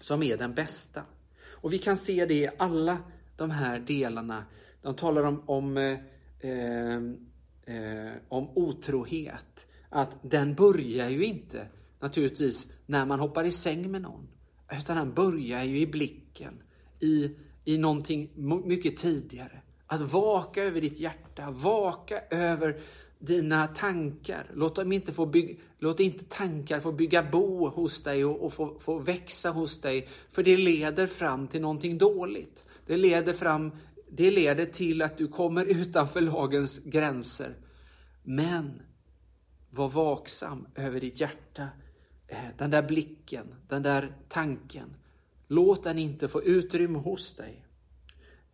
som 0.00 0.22
är 0.22 0.36
den 0.36 0.54
bästa. 0.54 1.02
Och 1.48 1.72
vi 1.72 1.78
kan 1.78 1.96
se 1.96 2.26
det 2.26 2.34
i 2.34 2.48
alla 2.58 2.98
de 3.36 3.50
här 3.50 3.78
delarna. 3.78 4.44
De 4.82 4.94
talar 4.94 5.22
om, 5.22 5.42
om, 5.46 5.76
eh, 5.76 5.98
eh, 6.40 6.96
eh 7.76 8.12
om 8.28 8.48
otrohet. 8.54 9.66
Att 9.88 10.18
den 10.22 10.54
börjar 10.54 11.10
ju 11.10 11.24
inte 11.24 11.68
naturligtvis 12.00 12.72
när 12.86 13.06
man 13.06 13.20
hoppar 13.20 13.44
i 13.44 13.52
säng 13.52 13.90
med 13.90 14.02
någon. 14.02 14.28
Utan 14.72 14.96
den 14.96 15.14
börjar 15.14 15.64
ju 15.64 15.78
i 15.78 15.86
blicken, 15.86 16.62
i, 17.00 17.30
i 17.64 17.78
någonting 17.78 18.30
mycket 18.64 18.96
tidigare. 18.96 19.62
Att 19.86 20.00
vaka 20.00 20.64
över 20.64 20.80
ditt 20.80 21.00
hjärta, 21.00 21.50
vaka 21.50 22.20
över 22.30 22.80
dina 23.18 23.66
tankar. 23.66 24.50
Låt, 24.54 24.76
dem 24.76 24.92
inte 24.92 25.12
få 25.12 25.26
bygga, 25.26 25.54
låt 25.78 26.00
inte 26.00 26.24
tankar 26.24 26.80
få 26.80 26.92
bygga 26.92 27.22
bo 27.22 27.68
hos 27.68 28.02
dig 28.02 28.24
och, 28.24 28.44
och 28.44 28.52
få, 28.52 28.78
få 28.78 28.98
växa 28.98 29.50
hos 29.50 29.80
dig, 29.80 30.08
för 30.28 30.42
det 30.42 30.56
leder 30.56 31.06
fram 31.06 31.48
till 31.48 31.60
någonting 31.60 31.98
dåligt. 31.98 32.64
Det 32.86 32.96
leder, 32.96 33.32
fram, 33.32 33.72
det 34.10 34.30
leder 34.30 34.64
till 34.66 35.02
att 35.02 35.18
du 35.18 35.28
kommer 35.28 35.64
utanför 35.64 36.20
lagens 36.20 36.78
gränser. 36.78 37.54
Men 38.22 38.82
var 39.70 39.88
vaksam 39.88 40.66
över 40.74 41.00
ditt 41.00 41.20
hjärta. 41.20 41.68
Eh, 42.28 42.38
den 42.58 42.70
där 42.70 42.82
blicken, 42.82 43.54
den 43.68 43.82
där 43.82 44.16
tanken. 44.28 44.96
Låt 45.48 45.84
den 45.84 45.98
inte 45.98 46.28
få 46.28 46.42
utrymme 46.42 46.98
hos 46.98 47.36
dig. 47.36 47.65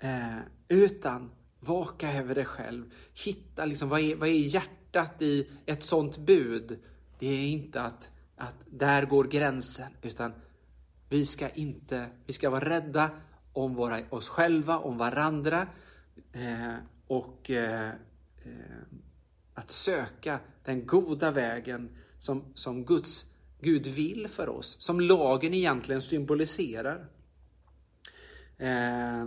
Eh, 0.02 0.38
utan 0.68 1.30
vaka 1.60 2.12
över 2.12 2.34
dig 2.34 2.44
själv. 2.44 2.92
Hitta 3.24 3.64
liksom, 3.64 3.88
vad, 3.88 4.00
är, 4.00 4.16
vad 4.16 4.28
är 4.28 4.32
hjärtat 4.32 5.22
i 5.22 5.48
ett 5.66 5.82
sånt 5.82 6.18
bud? 6.18 6.78
Det 7.18 7.26
är 7.26 7.46
inte 7.46 7.82
att, 7.82 8.10
att 8.36 8.54
där 8.70 9.06
går 9.06 9.24
gränsen, 9.24 9.92
utan 10.02 10.32
vi 11.08 11.24
ska 11.24 11.48
inte, 11.48 12.06
vi 12.26 12.32
ska 12.32 12.50
vara 12.50 12.68
rädda 12.68 13.10
om 13.52 13.74
våra, 13.74 14.00
oss 14.10 14.28
själva, 14.28 14.78
om 14.78 14.98
varandra 14.98 15.66
eh, 16.32 16.74
och 17.06 17.50
eh, 17.50 17.88
eh, 18.44 18.82
att 19.54 19.70
söka 19.70 20.38
den 20.64 20.86
goda 20.86 21.30
vägen 21.30 21.90
som, 22.18 22.44
som 22.54 22.84
Guds, 22.84 23.26
Gud 23.60 23.86
vill 23.86 24.28
för 24.28 24.48
oss, 24.48 24.76
som 24.80 25.00
lagen 25.00 25.54
egentligen 25.54 26.02
symboliserar. 26.02 27.06
Eh, 28.58 29.26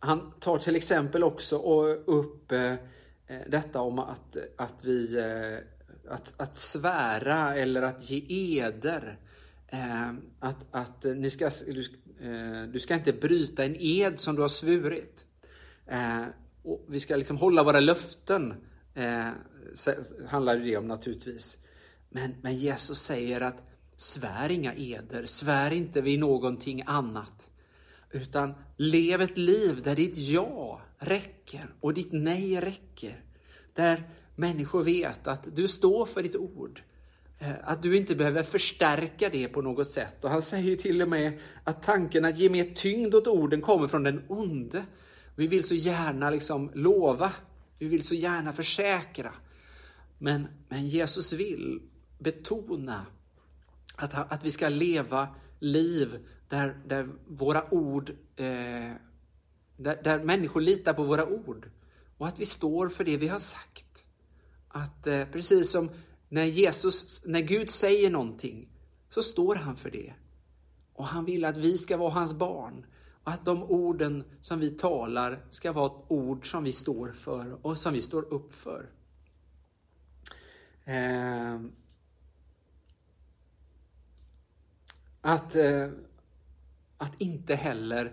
han 0.00 0.32
tar 0.40 0.58
till 0.58 0.76
exempel 0.76 1.24
också 1.24 1.56
upp 1.92 2.52
eh, 2.52 2.72
eh, 3.26 3.40
detta 3.48 3.80
om 3.80 3.98
att, 3.98 4.36
att, 4.56 4.84
vi, 4.84 5.18
eh, 5.18 6.12
att, 6.14 6.34
att 6.36 6.56
svära 6.56 7.54
eller 7.54 7.82
att 7.82 8.10
ge 8.10 8.24
eder. 8.60 9.18
Att, 10.40 10.66
att 10.70 11.04
ni 11.04 11.30
ska, 11.30 11.50
du 12.72 12.78
ska 12.78 12.94
inte 12.94 13.12
bryta 13.12 13.64
en 13.64 13.76
ed 13.78 14.20
som 14.20 14.36
du 14.36 14.42
har 14.42 14.48
svurit. 14.48 15.26
Och 16.62 16.84
vi 16.86 17.00
ska 17.00 17.16
liksom 17.16 17.36
hålla 17.36 17.62
våra 17.62 17.80
löften, 17.80 18.54
handlar 20.26 20.56
det 20.56 20.76
om 20.76 20.88
naturligtvis. 20.88 21.58
Men, 22.08 22.34
men 22.42 22.54
Jesus 22.54 22.98
säger 22.98 23.40
att 23.40 23.62
svär 23.96 24.50
inga 24.50 24.74
eder, 24.74 25.26
svär 25.26 25.70
inte 25.70 26.00
vid 26.00 26.18
någonting 26.18 26.82
annat. 26.86 27.47
Utan 28.10 28.54
lev 28.76 29.22
ett 29.22 29.38
liv 29.38 29.82
där 29.82 29.96
ditt 29.96 30.16
ja 30.16 30.80
räcker 30.98 31.74
och 31.80 31.94
ditt 31.94 32.12
nej 32.12 32.60
räcker. 32.60 33.24
Där 33.74 34.10
människor 34.36 34.82
vet 34.82 35.26
att 35.26 35.56
du 35.56 35.68
står 35.68 36.06
för 36.06 36.22
ditt 36.22 36.36
ord. 36.36 36.82
Eh, 37.38 37.52
att 37.64 37.82
du 37.82 37.96
inte 37.96 38.16
behöver 38.16 38.42
förstärka 38.42 39.28
det 39.28 39.48
på 39.48 39.62
något 39.62 39.88
sätt. 39.88 40.24
Och 40.24 40.30
han 40.30 40.42
säger 40.42 40.76
till 40.76 41.02
och 41.02 41.08
med 41.08 41.40
att 41.64 41.82
tanken 41.82 42.24
att 42.24 42.38
ge 42.38 42.50
mer 42.50 42.74
tyngd 42.74 43.14
åt 43.14 43.26
orden 43.26 43.60
kommer 43.60 43.86
från 43.86 44.02
den 44.02 44.24
onde. 44.28 44.84
Vi 45.34 45.46
vill 45.46 45.64
så 45.64 45.74
gärna 45.74 46.30
liksom 46.30 46.70
lova. 46.74 47.32
Vi 47.78 47.88
vill 47.88 48.04
så 48.04 48.14
gärna 48.14 48.52
försäkra. 48.52 49.32
Men, 50.18 50.48
men 50.68 50.88
Jesus 50.88 51.32
vill 51.32 51.82
betona 52.18 53.06
att, 53.96 54.32
att 54.32 54.44
vi 54.44 54.50
ska 54.50 54.68
leva 54.68 55.28
liv 55.60 56.18
där, 56.48 56.80
där 56.86 57.08
våra 57.26 57.74
ord, 57.74 58.10
eh, 58.36 58.92
där, 59.76 60.02
där 60.02 60.24
människor 60.24 60.60
litar 60.60 60.92
på 60.92 61.02
våra 61.02 61.26
ord 61.26 61.70
och 62.18 62.28
att 62.28 62.38
vi 62.38 62.46
står 62.46 62.88
för 62.88 63.04
det 63.04 63.16
vi 63.16 63.28
har 63.28 63.38
sagt. 63.38 64.06
Att 64.68 65.06
eh, 65.06 65.24
precis 65.24 65.70
som 65.70 65.90
när 66.28 66.44
Jesus, 66.44 67.26
när 67.26 67.40
Gud 67.40 67.70
säger 67.70 68.10
någonting 68.10 68.68
så 69.08 69.22
står 69.22 69.54
han 69.54 69.76
för 69.76 69.90
det. 69.90 70.14
Och 70.92 71.06
han 71.06 71.24
vill 71.24 71.44
att 71.44 71.56
vi 71.56 71.78
ska 71.78 71.96
vara 71.96 72.10
hans 72.10 72.34
barn. 72.34 72.86
Och 73.24 73.32
att 73.32 73.44
de 73.44 73.62
orden 73.62 74.24
som 74.40 74.60
vi 74.60 74.70
talar 74.70 75.44
ska 75.50 75.72
vara 75.72 75.92
ord 76.08 76.50
som 76.50 76.64
vi 76.64 76.72
står 76.72 77.12
för 77.12 77.66
och 77.66 77.78
som 77.78 77.92
vi 77.92 78.00
står 78.00 78.34
upp 78.34 78.54
för. 78.54 78.90
Eh, 80.84 81.60
att 85.20 85.56
eh, 85.56 85.88
att 86.98 87.12
inte 87.18 87.54
heller 87.54 88.12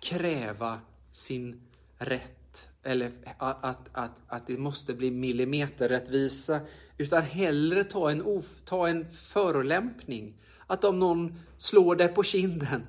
kräva 0.00 0.80
sin 1.12 1.60
rätt 1.98 2.68
eller 2.82 3.10
att, 3.38 3.88
att, 3.92 4.20
att 4.26 4.46
det 4.46 4.58
måste 4.58 4.94
bli 4.94 5.10
millimeterrättvisa 5.10 6.60
utan 6.98 7.22
hellre 7.22 7.84
ta 7.84 8.10
en, 8.10 8.22
of, 8.22 8.60
ta 8.64 8.88
en 8.88 9.04
förolämpning. 9.04 10.34
Att 10.66 10.84
om 10.84 10.98
någon 10.98 11.40
slår 11.56 11.96
dig 11.96 12.08
på 12.08 12.22
kinden, 12.22 12.86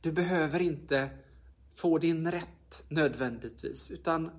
du 0.00 0.12
behöver 0.12 0.62
inte 0.62 1.10
få 1.74 1.98
din 1.98 2.30
rätt 2.30 2.84
nödvändigtvis, 2.88 3.90
utan 3.90 4.30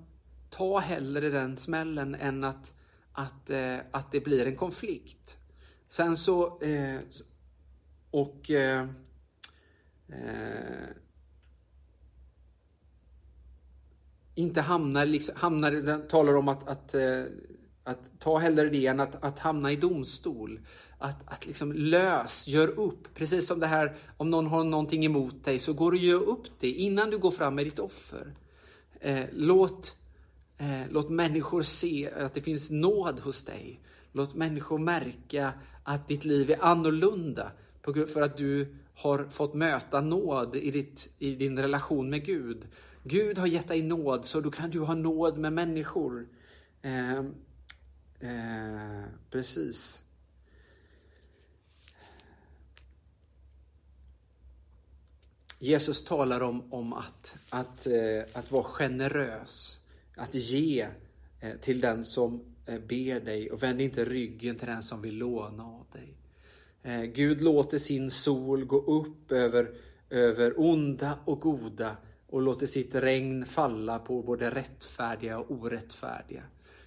ta 0.50 0.78
hellre 0.78 1.28
den 1.28 1.56
smällen 1.56 2.14
än 2.14 2.44
att, 2.44 2.74
att, 3.12 3.50
eh, 3.50 3.76
att 3.90 4.12
det 4.12 4.20
blir 4.20 4.46
en 4.46 4.56
konflikt. 4.56 5.38
Sen 5.88 6.16
så, 6.16 6.60
eh, 6.60 6.98
och 8.10 8.50
eh, 8.50 8.86
eh, 10.08 10.88
inte 14.34 14.60
hamnar, 14.60 15.06
liksom, 15.06 15.34
hamnar 15.38 16.08
talar 16.08 16.36
om 16.36 16.48
att, 16.48 16.68
att, 16.68 16.94
eh, 16.94 17.22
att 17.84 17.98
ta 18.18 18.38
hellre 18.38 18.68
det 18.68 18.86
än 18.86 19.00
att, 19.00 19.24
att 19.24 19.38
hamna 19.38 19.72
i 19.72 19.76
domstol. 19.76 20.60
Att, 20.98 21.16
att 21.26 21.46
liksom 21.46 21.72
lös, 21.72 22.46
gör 22.46 22.68
upp. 22.80 23.14
Precis 23.14 23.46
som 23.46 23.60
det 23.60 23.66
här, 23.66 23.96
om 24.16 24.30
någon 24.30 24.46
har 24.46 24.64
någonting 24.64 25.04
emot 25.04 25.44
dig 25.44 25.58
så 25.58 25.72
går 25.72 25.90
du 25.90 25.96
och 25.96 26.02
gör 26.02 26.28
upp 26.28 26.46
det 26.60 26.70
innan 26.70 27.10
du 27.10 27.18
går 27.18 27.30
fram 27.30 27.54
med 27.54 27.66
ditt 27.66 27.78
offer. 27.78 28.34
Eh, 29.00 29.24
låt, 29.32 29.96
eh, 30.58 30.82
låt 30.90 31.10
människor 31.10 31.62
se 31.62 32.10
att 32.10 32.34
det 32.34 32.40
finns 32.40 32.70
nåd 32.70 33.20
hos 33.20 33.44
dig. 33.44 33.80
Låt 34.12 34.34
människor 34.34 34.78
märka 34.78 35.52
att 35.84 36.08
ditt 36.08 36.24
liv 36.24 36.50
är 36.50 36.64
annorlunda 36.64 37.52
för 38.12 38.22
att 38.22 38.36
du 38.36 38.76
har 38.96 39.24
fått 39.24 39.54
möta 39.54 40.00
nåd 40.00 40.56
i, 40.56 40.70
ditt, 40.70 41.14
i 41.18 41.34
din 41.34 41.58
relation 41.58 42.10
med 42.10 42.24
Gud. 42.24 42.66
Gud 43.02 43.38
har 43.38 43.46
gett 43.46 43.68
dig 43.68 43.82
nåd, 43.82 44.24
så 44.24 44.40
då 44.40 44.50
kan 44.50 44.70
du 44.70 44.80
ha 44.80 44.94
nåd 44.94 45.38
med 45.38 45.52
människor. 45.52 46.28
Eh, 46.82 47.18
eh, 48.20 49.04
precis. 49.30 50.02
Jesus 55.58 56.04
talar 56.04 56.42
om, 56.42 56.72
om 56.72 56.92
att, 56.92 57.36
att, 57.50 57.86
eh, 57.86 58.22
att 58.32 58.50
vara 58.52 58.64
generös, 58.64 59.80
att 60.16 60.34
ge 60.34 60.88
eh, 61.40 61.56
till 61.56 61.80
den 61.80 62.04
som 62.04 62.40
eh, 62.66 62.80
ber 62.80 63.20
dig 63.20 63.50
och 63.50 63.62
vänd 63.62 63.80
inte 63.80 64.04
ryggen 64.04 64.56
till 64.56 64.68
den 64.68 64.82
som 64.82 65.02
vill 65.02 65.18
låna 65.18 65.64
av 65.64 65.86
dig. 65.92 66.14
Eh, 66.86 67.02
Gud 67.02 67.42
låter 67.42 67.78
sin 67.78 68.10
sol 68.10 68.64
gå 68.64 68.78
upp 68.78 69.32
över, 69.32 69.70
över 70.10 70.60
onda 70.60 71.18
och 71.24 71.40
goda 71.40 71.96
och 72.26 72.42
låter 72.42 72.66
sitt 72.66 72.94
regn 72.94 73.46
falla 73.46 73.98
på 73.98 74.22
både 74.22 74.50
rättfärdiga 74.50 75.38
och 75.38 75.50
orättfärdiga. 75.50 76.42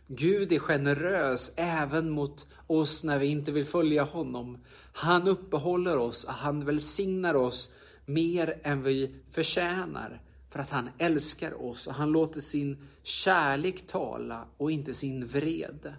Gud 0.07 0.51
är 0.51 0.59
generös 0.59 1.53
även 1.55 2.09
mot 2.09 2.47
oss 2.67 3.03
när 3.03 3.19
vi 3.19 3.27
inte 3.27 3.51
vill 3.51 3.65
följa 3.65 4.03
honom. 4.03 4.57
Han 4.93 5.27
uppehåller 5.27 5.97
oss, 5.97 6.23
och 6.23 6.33
han 6.33 6.65
välsignar 6.65 7.35
oss 7.35 7.73
mer 8.05 8.59
än 8.63 8.83
vi 8.83 9.15
förtjänar 9.31 10.21
för 10.49 10.59
att 10.59 10.69
han 10.69 10.89
älskar 10.97 11.63
oss 11.63 11.87
och 11.87 11.93
han 11.93 12.11
låter 12.11 12.41
sin 12.41 12.77
kärlek 13.03 13.87
tala 13.87 14.45
och 14.57 14.71
inte 14.71 14.93
sin 14.93 15.25
vrede. 15.25 15.93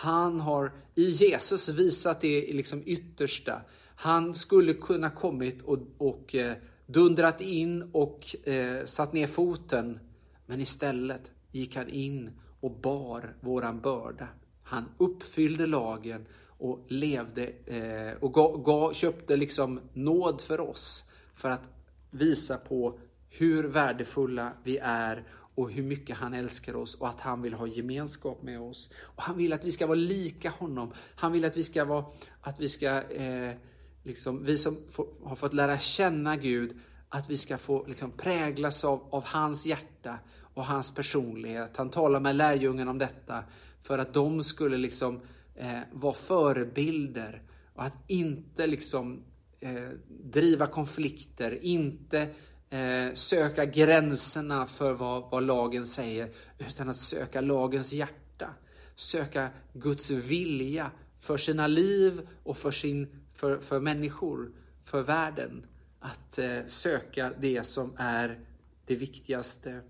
Han 0.00 0.40
har 0.40 0.72
i 0.94 1.10
Jesus 1.10 1.68
visat 1.68 2.20
det 2.20 2.52
liksom 2.52 2.82
yttersta. 2.86 3.60
Han 3.94 4.34
skulle 4.34 4.74
kunna 4.74 5.10
kommit 5.10 5.62
och, 5.62 5.78
och 5.98 6.34
eh, 6.34 6.54
dundrat 6.86 7.40
in 7.40 7.90
och 7.92 8.36
eh, 8.48 8.84
satt 8.84 9.12
ner 9.12 9.26
foten. 9.26 10.00
Men 10.46 10.60
istället 10.60 11.30
gick 11.52 11.76
han 11.76 11.88
in 11.88 12.30
och 12.60 12.70
bar 12.70 13.34
våran 13.40 13.80
börda. 13.80 14.28
Han 14.62 14.84
uppfyllde 14.98 15.66
lagen 15.66 16.26
och 16.46 16.84
levde 16.88 17.46
eh, 17.66 18.12
och 18.20 18.34
ga, 18.34 18.56
ga, 18.56 18.92
köpte 18.92 19.36
liksom 19.36 19.80
nåd 19.92 20.40
för 20.40 20.60
oss 20.60 21.10
för 21.34 21.50
att 21.50 21.62
visa 22.10 22.56
på 22.56 22.98
hur 23.28 23.64
värdefulla 23.64 24.52
vi 24.64 24.78
är 24.82 25.24
och 25.60 25.70
hur 25.70 25.82
mycket 25.82 26.16
han 26.16 26.34
älskar 26.34 26.76
oss 26.76 26.94
och 26.94 27.08
att 27.08 27.20
han 27.20 27.42
vill 27.42 27.54
ha 27.54 27.66
gemenskap 27.66 28.42
med 28.42 28.60
oss. 28.60 28.90
Och 29.00 29.22
Han 29.22 29.36
vill 29.36 29.52
att 29.52 29.64
vi 29.64 29.70
ska 29.70 29.86
vara 29.86 29.98
lika 29.98 30.50
honom. 30.50 30.92
Han 31.14 31.32
vill 31.32 31.44
att 31.44 31.56
vi 31.56 31.62
ska 31.62 31.84
vara, 31.84 32.04
att 32.40 32.60
vi 32.60 32.68
ska 32.68 33.02
eh, 33.02 33.54
liksom, 34.02 34.44
vi 34.44 34.58
som 34.58 34.76
får, 34.90 35.06
har 35.24 35.36
fått 35.36 35.54
lära 35.54 35.78
känna 35.78 36.36
Gud, 36.36 36.78
att 37.08 37.30
vi 37.30 37.36
ska 37.36 37.58
få 37.58 37.86
liksom, 37.86 38.10
präglas 38.10 38.84
av, 38.84 39.08
av 39.10 39.24
hans 39.24 39.66
hjärta 39.66 40.18
och 40.54 40.64
hans 40.64 40.94
personlighet. 40.94 41.76
Han 41.76 41.90
talar 41.90 42.20
med 42.20 42.36
lärjungen 42.36 42.88
om 42.88 42.98
detta 42.98 43.44
för 43.80 43.98
att 43.98 44.14
de 44.14 44.42
skulle 44.42 44.76
liksom 44.76 45.20
eh, 45.54 45.80
vara 45.92 46.14
förebilder 46.14 47.42
och 47.74 47.82
att 47.82 47.96
inte 48.06 48.66
liksom 48.66 49.22
eh, 49.60 49.88
driva 50.08 50.66
konflikter, 50.66 51.64
inte 51.64 52.28
eh, 52.70 53.12
söka 53.14 53.64
gränserna 53.64 54.66
för 54.66 54.92
vad, 54.92 55.30
vad 55.30 55.42
lagen 55.42 55.86
säger, 55.86 56.30
utan 56.58 56.88
att 56.88 56.96
söka 56.96 57.40
lagens 57.40 57.92
hjärta. 57.92 58.54
Söka 58.94 59.48
Guds 59.72 60.10
vilja 60.10 60.90
för 61.18 61.36
sina 61.36 61.66
liv 61.66 62.28
och 62.42 62.56
för, 62.56 62.70
sin, 62.70 63.08
för, 63.34 63.58
för 63.58 63.80
människor, 63.80 64.52
för 64.84 65.02
världen. 65.02 65.66
Att 66.00 66.38
eh, 66.38 66.58
söka 66.66 67.32
det 67.40 67.66
som 67.66 67.92
är 67.96 68.38
det 68.86 68.94
viktigaste. 68.94 69.80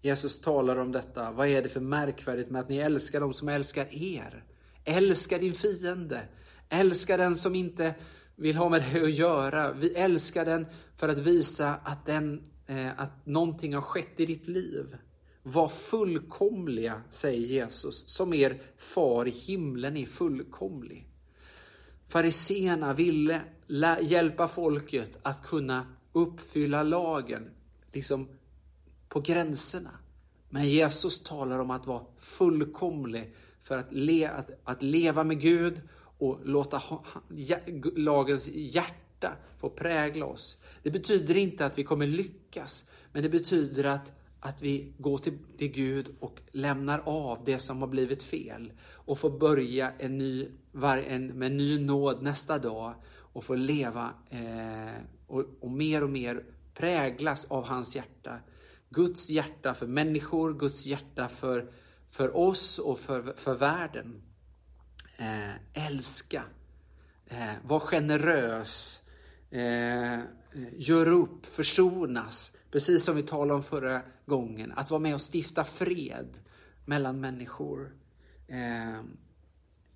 Jesus 0.00 0.40
talar 0.40 0.76
om 0.76 0.92
detta. 0.92 1.30
Vad 1.30 1.48
är 1.48 1.62
det 1.62 1.68
för 1.68 1.80
märkvärdigt 1.80 2.50
med 2.50 2.60
att 2.60 2.68
ni 2.68 2.76
älskar 2.76 3.20
dem 3.20 3.34
som 3.34 3.48
älskar 3.48 3.94
er? 3.94 4.44
Älska 4.84 5.38
din 5.38 5.52
fiende. 5.52 6.22
Älska 6.68 7.16
den 7.16 7.36
som 7.36 7.54
inte 7.54 7.94
vill 8.36 8.56
ha 8.56 8.68
med 8.68 8.84
det 8.92 9.02
att 9.02 9.14
göra. 9.14 9.72
Vi 9.72 9.94
älskar 9.94 10.44
den 10.44 10.66
för 10.96 11.08
att 11.08 11.18
visa 11.18 11.74
att, 11.84 12.06
den, 12.06 12.42
eh, 12.66 13.00
att 13.00 13.26
någonting 13.26 13.74
har 13.74 13.82
skett 13.82 14.20
i 14.20 14.26
ditt 14.26 14.48
liv. 14.48 14.96
Var 15.42 15.68
fullkomliga, 15.68 17.02
säger 17.10 17.40
Jesus, 17.40 18.08
som 18.08 18.34
er 18.34 18.60
far 18.76 19.28
i 19.28 19.30
himlen 19.30 19.96
är 19.96 20.06
fullkomlig. 20.06 21.08
Fariseerna 22.08 22.92
ville 22.92 23.40
hjälpa 24.00 24.48
folket 24.48 25.18
att 25.22 25.42
kunna 25.42 25.86
uppfylla 26.12 26.82
lagen, 26.82 27.50
liksom 27.92 28.28
på 29.08 29.20
gränserna. 29.20 29.90
Men 30.50 30.68
Jesus 30.68 31.22
talar 31.22 31.58
om 31.58 31.70
att 31.70 31.86
vara 31.86 32.04
fullkomlig 32.18 33.34
för 33.62 33.78
att, 33.78 33.92
le, 33.92 34.26
att, 34.26 34.50
att 34.64 34.82
leva 34.82 35.24
med 35.24 35.40
Gud 35.40 35.80
och 36.22 36.40
låta 36.44 36.82
lagens 37.96 38.48
hjärta 38.48 39.36
få 39.56 39.70
prägla 39.70 40.26
oss. 40.26 40.56
Det 40.82 40.90
betyder 40.90 41.36
inte 41.36 41.66
att 41.66 41.78
vi 41.78 41.84
kommer 41.84 42.06
lyckas, 42.06 42.84
men 43.12 43.22
det 43.22 43.28
betyder 43.28 43.84
att, 43.84 44.12
att 44.40 44.62
vi 44.62 44.92
går 44.98 45.18
till, 45.18 45.38
till 45.58 45.68
Gud 45.68 46.14
och 46.20 46.40
lämnar 46.52 47.02
av 47.06 47.38
det 47.44 47.58
som 47.58 47.80
har 47.80 47.88
blivit 47.88 48.22
fel 48.22 48.72
och 48.92 49.18
får 49.18 49.30
börja 49.38 49.92
en 49.98 50.18
ny, 50.18 50.48
en, 51.06 51.26
med 51.26 51.52
ny 51.52 51.78
nåd 51.78 52.22
nästa 52.22 52.58
dag 52.58 52.94
och 53.14 53.44
får 53.44 53.56
leva 53.56 54.10
eh, 54.30 55.02
och, 55.26 55.44
och 55.60 55.70
mer 55.70 56.04
och 56.04 56.10
mer 56.10 56.44
präglas 56.74 57.44
av 57.44 57.64
hans 57.64 57.96
hjärta. 57.96 58.38
Guds 58.90 59.30
hjärta 59.30 59.74
för 59.74 59.86
människor, 59.86 60.54
Guds 60.54 60.86
hjärta 60.86 61.28
för, 61.28 61.72
för 62.08 62.36
oss 62.36 62.78
och 62.78 62.98
för, 62.98 63.34
för 63.36 63.54
världen 63.54 64.22
eh, 65.16 65.86
älska, 65.86 66.42
eh, 67.26 67.54
var 67.64 67.80
generös, 67.80 69.02
eh, 69.50 70.18
gör 70.76 71.06
upp, 71.06 71.46
försonas. 71.46 72.52
Precis 72.70 73.04
som 73.04 73.16
vi 73.16 73.22
talade 73.22 73.54
om 73.54 73.62
förra 73.62 74.02
gången, 74.26 74.72
att 74.72 74.90
vara 74.90 75.00
med 75.00 75.14
och 75.14 75.34
stifta 75.34 75.64
fred 75.64 76.40
mellan 76.84 77.20
människor. 77.20 77.96
Eh, 78.48 78.96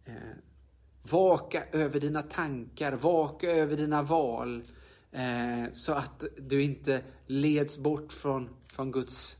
eh, 0.04 0.36
vaka 1.02 1.64
över 1.72 2.00
dina 2.00 2.22
tankar, 2.22 2.92
vaka 2.92 3.50
över 3.50 3.76
dina 3.76 4.02
val. 4.02 4.62
Eh, 5.12 5.72
så 5.72 5.92
att 5.92 6.24
du 6.38 6.62
inte 6.62 7.02
leds 7.26 7.78
bort 7.78 8.12
från, 8.12 8.48
från, 8.64 8.92
Guds, 8.92 9.36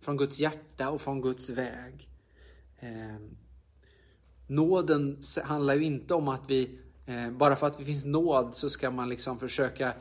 från 0.00 0.16
Guds 0.16 0.38
hjärta 0.38 0.90
och 0.90 1.00
från 1.00 1.20
Guds 1.22 1.48
väg. 1.48 2.08
Eh, 2.78 3.16
Nåden 4.48 5.20
handlar 5.44 5.74
ju 5.74 5.84
inte 5.84 6.14
om 6.14 6.28
att 6.28 6.50
vi, 6.50 6.78
eh, 7.06 7.30
bara 7.30 7.56
för 7.56 7.66
att 7.66 7.78
det 7.78 7.84
finns 7.84 8.04
nåd 8.04 8.54
så 8.54 8.68
ska 8.68 8.90
man 8.90 9.08
liksom 9.08 9.38
försöka, 9.38 9.92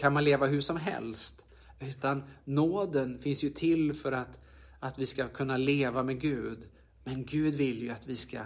kan 0.00 0.12
man 0.12 0.24
leva 0.24 0.46
hur 0.46 0.60
som 0.60 0.76
helst. 0.76 1.44
Utan 1.80 2.22
nåden 2.44 3.18
finns 3.18 3.44
ju 3.44 3.50
till 3.50 3.94
för 3.94 4.12
att, 4.12 4.40
att 4.80 4.98
vi 4.98 5.06
ska 5.06 5.28
kunna 5.28 5.56
leva 5.56 6.02
med 6.02 6.20
Gud. 6.20 6.58
Men 7.04 7.24
Gud 7.24 7.54
vill 7.54 7.82
ju 7.82 7.90
att 7.90 8.06
vi 8.06 8.16
ska 8.16 8.38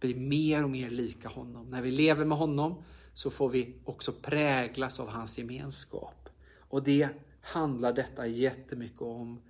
bli 0.00 0.14
mer 0.14 0.64
och 0.64 0.70
mer 0.70 0.90
lika 0.90 1.28
honom. 1.28 1.66
När 1.70 1.82
vi 1.82 1.90
lever 1.90 2.24
med 2.24 2.38
honom 2.38 2.82
så 3.14 3.30
får 3.30 3.48
vi 3.48 3.74
också 3.84 4.12
präglas 4.12 5.00
av 5.00 5.08
hans 5.08 5.38
gemenskap. 5.38 6.28
Och 6.58 6.82
det 6.82 7.08
handlar 7.40 7.92
detta 7.92 8.26
jättemycket 8.26 9.02
om. 9.02 9.40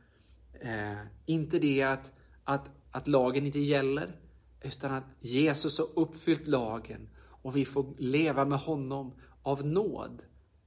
Eh, 0.61 0.99
inte 1.27 1.59
det 1.59 1.83
att, 1.83 2.13
att, 2.45 2.71
att 2.91 3.09
lagen 3.09 3.47
inte 3.47 3.59
gäller, 3.59 4.17
utan 4.63 4.93
att 4.93 5.05
Jesus 5.21 5.79
har 5.79 5.89
uppfyllt 5.95 6.47
lagen 6.47 7.09
och 7.43 7.57
vi 7.57 7.65
får 7.65 7.95
leva 7.99 8.45
med 8.45 8.59
honom 8.59 9.13
av 9.43 9.67
nåd. 9.67 10.23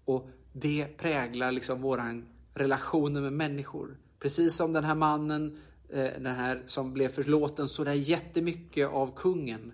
Och 0.05 0.29
det 0.53 0.97
präglar 0.97 1.51
liksom 1.51 1.81
våran, 1.81 2.25
relationer 2.53 3.21
med 3.21 3.33
människor. 3.33 3.97
Precis 4.19 4.55
som 4.55 4.73
den 4.73 4.83
här 4.83 4.95
mannen 4.95 5.57
eh, 5.89 6.03
den 6.03 6.35
här 6.35 6.63
som 6.65 6.93
blev 6.93 7.09
förlåten 7.09 7.67
så 7.67 7.83
där 7.83 7.93
jättemycket 7.93 8.87
av 8.87 9.15
kungen 9.15 9.73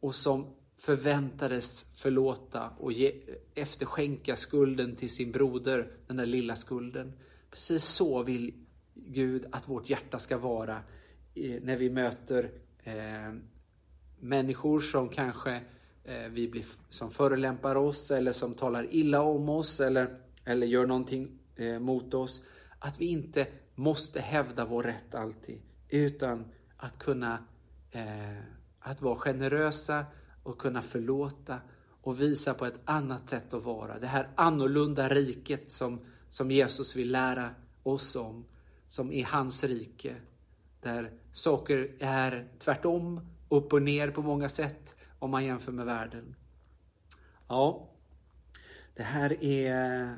och 0.00 0.14
som 0.14 0.46
förväntades 0.76 1.86
förlåta 1.94 2.70
och 2.78 2.92
ge, 2.92 3.14
efterskänka 3.54 4.36
skulden 4.36 4.96
till 4.96 5.10
sin 5.10 5.32
broder, 5.32 5.90
den 6.06 6.16
där 6.16 6.26
lilla 6.26 6.56
skulden. 6.56 7.12
Precis 7.50 7.84
så 7.84 8.22
vill 8.22 8.54
Gud 8.94 9.46
att 9.52 9.68
vårt 9.68 9.90
hjärta 9.90 10.18
ska 10.18 10.38
vara 10.38 10.76
eh, 11.34 11.62
när 11.62 11.76
vi 11.76 11.90
möter 11.90 12.50
eh, 12.86 13.32
människor 14.20 14.80
som 14.80 15.08
kanske 15.08 15.60
eh, 16.04 16.28
vi 16.30 16.48
blir, 16.48 16.64
som 16.88 17.10
förolämpar 17.10 17.74
oss 17.74 18.10
eller 18.10 18.32
som 18.32 18.54
talar 18.54 18.94
illa 18.94 19.22
om 19.22 19.48
oss 19.48 19.80
eller, 19.80 20.18
eller 20.44 20.66
gör 20.66 20.86
någonting 20.86 21.38
eh, 21.56 21.78
mot 21.78 22.14
oss. 22.14 22.42
Att 22.78 23.00
vi 23.00 23.06
inte 23.06 23.46
måste 23.74 24.20
hävda 24.20 24.64
vår 24.64 24.82
rätt 24.82 25.14
alltid, 25.14 25.60
utan 25.88 26.44
att 26.76 26.98
kunna 26.98 27.38
eh, 27.90 28.38
att 28.80 29.02
vara 29.02 29.16
generösa 29.16 30.04
och 30.42 30.58
kunna 30.58 30.82
förlåta 30.82 31.60
och 32.02 32.20
visa 32.20 32.54
på 32.54 32.66
ett 32.66 32.80
annat 32.84 33.28
sätt 33.28 33.54
att 33.54 33.64
vara. 33.64 33.98
Det 33.98 34.06
här 34.06 34.28
annorlunda 34.34 35.08
riket 35.08 35.72
som, 35.72 36.00
som 36.28 36.50
Jesus 36.50 36.96
vill 36.96 37.12
lära 37.12 37.50
oss 37.82 38.16
om, 38.16 38.44
som 38.88 39.12
är 39.12 39.24
hans 39.24 39.64
rike. 39.64 40.14
Där 40.80 41.12
saker 41.36 41.90
är 41.98 42.48
tvärtom, 42.58 43.20
upp 43.48 43.72
och 43.72 43.82
ner 43.82 44.10
på 44.10 44.22
många 44.22 44.48
sätt 44.48 44.94
om 45.18 45.30
man 45.30 45.44
jämför 45.44 45.72
med 45.72 45.86
världen. 45.86 46.34
Ja, 47.48 47.90
det 48.94 49.02
här 49.02 49.44
är, 49.44 50.16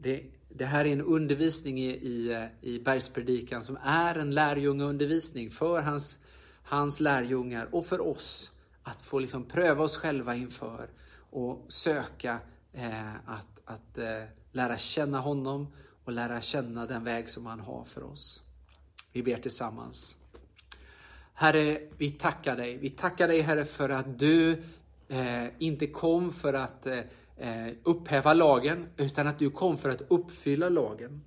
det, 0.00 0.24
det 0.48 0.64
här 0.64 0.84
är 0.84 0.92
en 0.92 1.00
undervisning 1.00 1.78
i, 1.78 1.90
i, 1.90 2.48
i 2.60 2.78
Bergspredikan 2.78 3.62
som 3.62 3.78
är 3.82 4.14
en 4.14 4.30
lärjungeundervisning 4.30 5.50
för 5.50 5.82
hans, 5.82 6.18
hans 6.62 7.00
lärjungar 7.00 7.68
och 7.74 7.86
för 7.86 8.00
oss 8.00 8.52
att 8.82 9.02
få 9.02 9.18
liksom 9.18 9.44
pröva 9.44 9.84
oss 9.84 9.96
själva 9.96 10.34
inför 10.34 10.90
och 11.30 11.66
söka 11.68 12.38
eh, 12.72 13.14
att, 13.14 13.60
att 13.64 13.98
eh, 13.98 14.24
lära 14.52 14.78
känna 14.78 15.20
honom 15.20 15.66
och 16.04 16.12
lära 16.12 16.40
känna 16.40 16.86
den 16.86 17.04
väg 17.04 17.30
som 17.30 17.46
han 17.46 17.60
har 17.60 17.84
för 17.84 18.02
oss. 18.02 18.42
Vi 19.12 19.22
ber 19.22 19.36
tillsammans. 19.36 20.19
Herre, 21.40 21.78
vi 21.98 22.10
tackar 22.10 22.56
dig. 22.56 22.76
Vi 22.76 22.90
tackar 22.90 23.28
dig 23.28 23.40
Herre 23.40 23.64
för 23.64 23.88
att 23.88 24.18
du 24.18 24.50
eh, 25.08 25.44
inte 25.58 25.86
kom 25.86 26.32
för 26.32 26.54
att 26.54 26.86
eh, 26.86 26.98
eh, 27.36 27.72
upphäva 27.82 28.34
lagen, 28.34 28.86
utan 28.96 29.26
att 29.26 29.38
du 29.38 29.50
kom 29.50 29.78
för 29.78 29.88
att 29.88 30.02
uppfylla 30.08 30.68
lagen. 30.68 31.24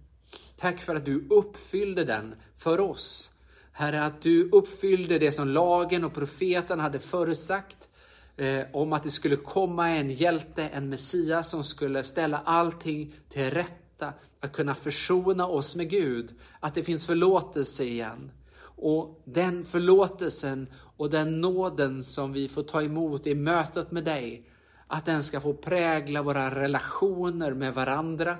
Tack 0.57 0.81
för 0.81 0.95
att 0.95 1.05
du 1.05 1.27
uppfyllde 1.29 2.03
den 2.03 2.35
för 2.55 2.79
oss. 2.79 3.31
Herre, 3.71 4.03
att 4.03 4.21
du 4.21 4.49
uppfyllde 4.49 5.19
det 5.19 5.31
som 5.31 5.47
lagen 5.47 6.03
och 6.03 6.13
profeten 6.13 6.79
hade 6.79 6.99
förutsagt 6.99 7.89
eh, 8.37 8.61
om 8.73 8.93
att 8.93 9.03
det 9.03 9.11
skulle 9.11 9.35
komma 9.35 9.89
en 9.89 10.11
hjälte, 10.11 10.63
en 10.63 10.89
Messias 10.89 11.49
som 11.49 11.63
skulle 11.63 12.03
ställa 12.03 12.37
allting 12.37 13.15
till 13.29 13.51
rätta, 13.51 14.13
att 14.39 14.53
kunna 14.53 14.75
försona 14.75 15.47
oss 15.47 15.75
med 15.75 15.89
Gud, 15.89 16.35
att 16.59 16.75
det 16.75 16.83
finns 16.83 17.05
förlåtelse 17.05 17.83
igen. 17.83 18.31
Och 18.75 19.21
den 19.25 19.63
förlåtelsen 19.63 20.67
och 20.97 21.09
den 21.09 21.41
nåden 21.41 22.03
som 22.03 22.33
vi 22.33 22.47
får 22.47 22.63
ta 22.63 22.81
emot 22.81 23.27
i 23.27 23.35
mötet 23.35 23.91
med 23.91 24.03
dig, 24.03 24.49
att 24.87 25.05
den 25.05 25.23
ska 25.23 25.39
få 25.39 25.53
prägla 25.53 26.21
våra 26.21 26.61
relationer 26.61 27.53
med 27.53 27.73
varandra. 27.73 28.37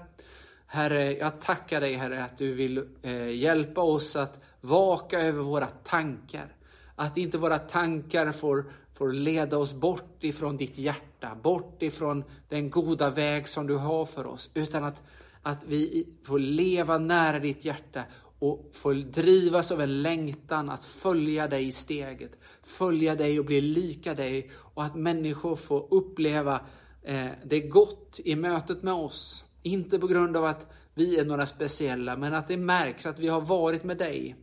Herre, 0.65 1.13
jag 1.13 1.41
tackar 1.41 1.81
dig 1.81 1.93
Herre 1.93 2.23
att 2.23 2.37
du 2.37 2.53
vill 2.53 2.89
eh, 3.01 3.29
hjälpa 3.29 3.81
oss 3.81 4.15
att 4.15 4.39
vaka 4.61 5.19
över 5.19 5.43
våra 5.43 5.65
tankar. 5.65 6.55
Att 6.95 7.17
inte 7.17 7.37
våra 7.37 7.59
tankar 7.59 8.31
får, 8.31 8.65
får 8.93 9.13
leda 9.13 9.57
oss 9.57 9.73
bort 9.73 10.23
ifrån 10.23 10.57
ditt 10.57 10.77
hjärta, 10.77 11.35
bort 11.43 11.83
ifrån 11.83 12.23
den 12.49 12.69
goda 12.69 13.09
väg 13.09 13.47
som 13.47 13.67
du 13.67 13.75
har 13.75 14.05
för 14.05 14.25
oss, 14.25 14.49
utan 14.53 14.83
att, 14.83 15.03
att 15.41 15.65
vi 15.67 16.07
får 16.23 16.39
leva 16.39 16.97
nära 16.97 17.39
ditt 17.39 17.65
hjärta 17.65 18.03
och 18.43 18.69
får 18.71 18.93
drivas 18.93 19.71
av 19.71 19.81
en 19.81 20.01
längtan 20.01 20.69
att 20.69 20.85
följa 20.85 21.47
dig 21.47 21.67
i 21.67 21.71
steget, 21.71 22.31
följa 22.63 23.15
dig 23.15 23.39
och 23.39 23.45
bli 23.45 23.61
lika 23.61 24.13
dig 24.13 24.51
och 24.55 24.83
att 24.83 24.95
människor 24.95 25.55
får 25.55 25.87
uppleva 25.93 26.61
eh, 27.01 27.27
det 27.45 27.59
gott 27.59 28.19
i 28.25 28.35
mötet 28.35 28.83
med 28.83 28.93
oss. 28.93 29.45
Inte 29.61 29.99
på 29.99 30.07
grund 30.07 30.37
av 30.37 30.45
att 30.45 30.67
vi 30.93 31.19
är 31.19 31.25
några 31.25 31.45
speciella, 31.45 32.17
men 32.17 32.33
att 32.33 32.47
det 32.47 32.57
märks 32.57 33.05
att 33.05 33.19
vi 33.19 33.27
har 33.27 33.41
varit 33.41 33.83
med 33.83 33.97
dig. 33.97 34.35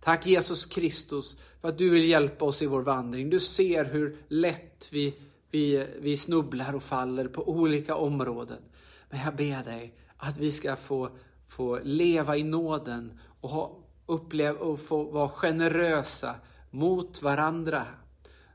Tack 0.00 0.26
Jesus 0.26 0.66
Kristus 0.66 1.36
för 1.60 1.68
att 1.68 1.78
du 1.78 1.90
vill 1.90 2.08
hjälpa 2.08 2.44
oss 2.44 2.62
i 2.62 2.66
vår 2.66 2.82
vandring. 2.82 3.30
Du 3.30 3.40
ser 3.40 3.84
hur 3.84 4.16
lätt 4.28 4.88
vi, 4.92 5.14
vi, 5.50 5.86
vi 6.00 6.16
snubblar 6.16 6.74
och 6.74 6.82
faller 6.82 7.28
på 7.28 7.48
olika 7.48 7.94
områden. 7.94 8.62
Men 9.10 9.20
jag 9.20 9.36
ber 9.36 9.64
dig 9.64 9.94
att 10.16 10.38
vi 10.38 10.52
ska 10.52 10.76
få 10.76 11.10
få 11.50 11.78
leva 11.82 12.36
i 12.36 12.42
nåden 12.42 13.18
och 13.40 13.50
ha, 13.50 13.78
uppleva 14.06 14.58
och 14.58 14.78
få 14.78 15.04
vara 15.04 15.28
generösa 15.28 16.34
mot 16.70 17.22
varandra. 17.22 17.86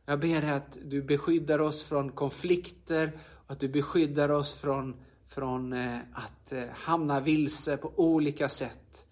Jag 0.06 0.20
ber 0.20 0.42
dig 0.42 0.50
att 0.50 0.78
du 0.86 1.02
beskyddar 1.02 1.62
oss 1.62 1.84
från 1.84 2.12
konflikter 2.12 3.12
och 3.46 3.52
att 3.52 3.60
du 3.60 3.68
beskyddar 3.68 4.32
oss 4.32 4.54
från, 4.54 4.96
från 5.28 5.74
eh, 5.74 5.98
att 6.14 6.52
eh, 6.52 6.64
hamna 6.74 7.20
vilse 7.20 7.78
på 7.78 7.92
olika 7.96 8.50
sätt. 8.50 9.06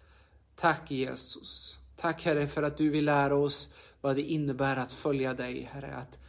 Tack 0.55 0.91
Jesus. 0.91 1.77
Tack 1.95 2.25
Herre 2.25 2.47
för 2.47 2.63
att 2.63 2.77
du 2.77 2.89
vill 2.89 3.05
lära 3.05 3.35
oss 3.35 3.73
vad 4.01 4.15
det 4.15 4.21
innebär 4.21 4.77
att 4.77 4.91
följa 4.91 5.33
dig 5.33 5.69
Herre. 5.73 5.95
Att, 5.95 6.19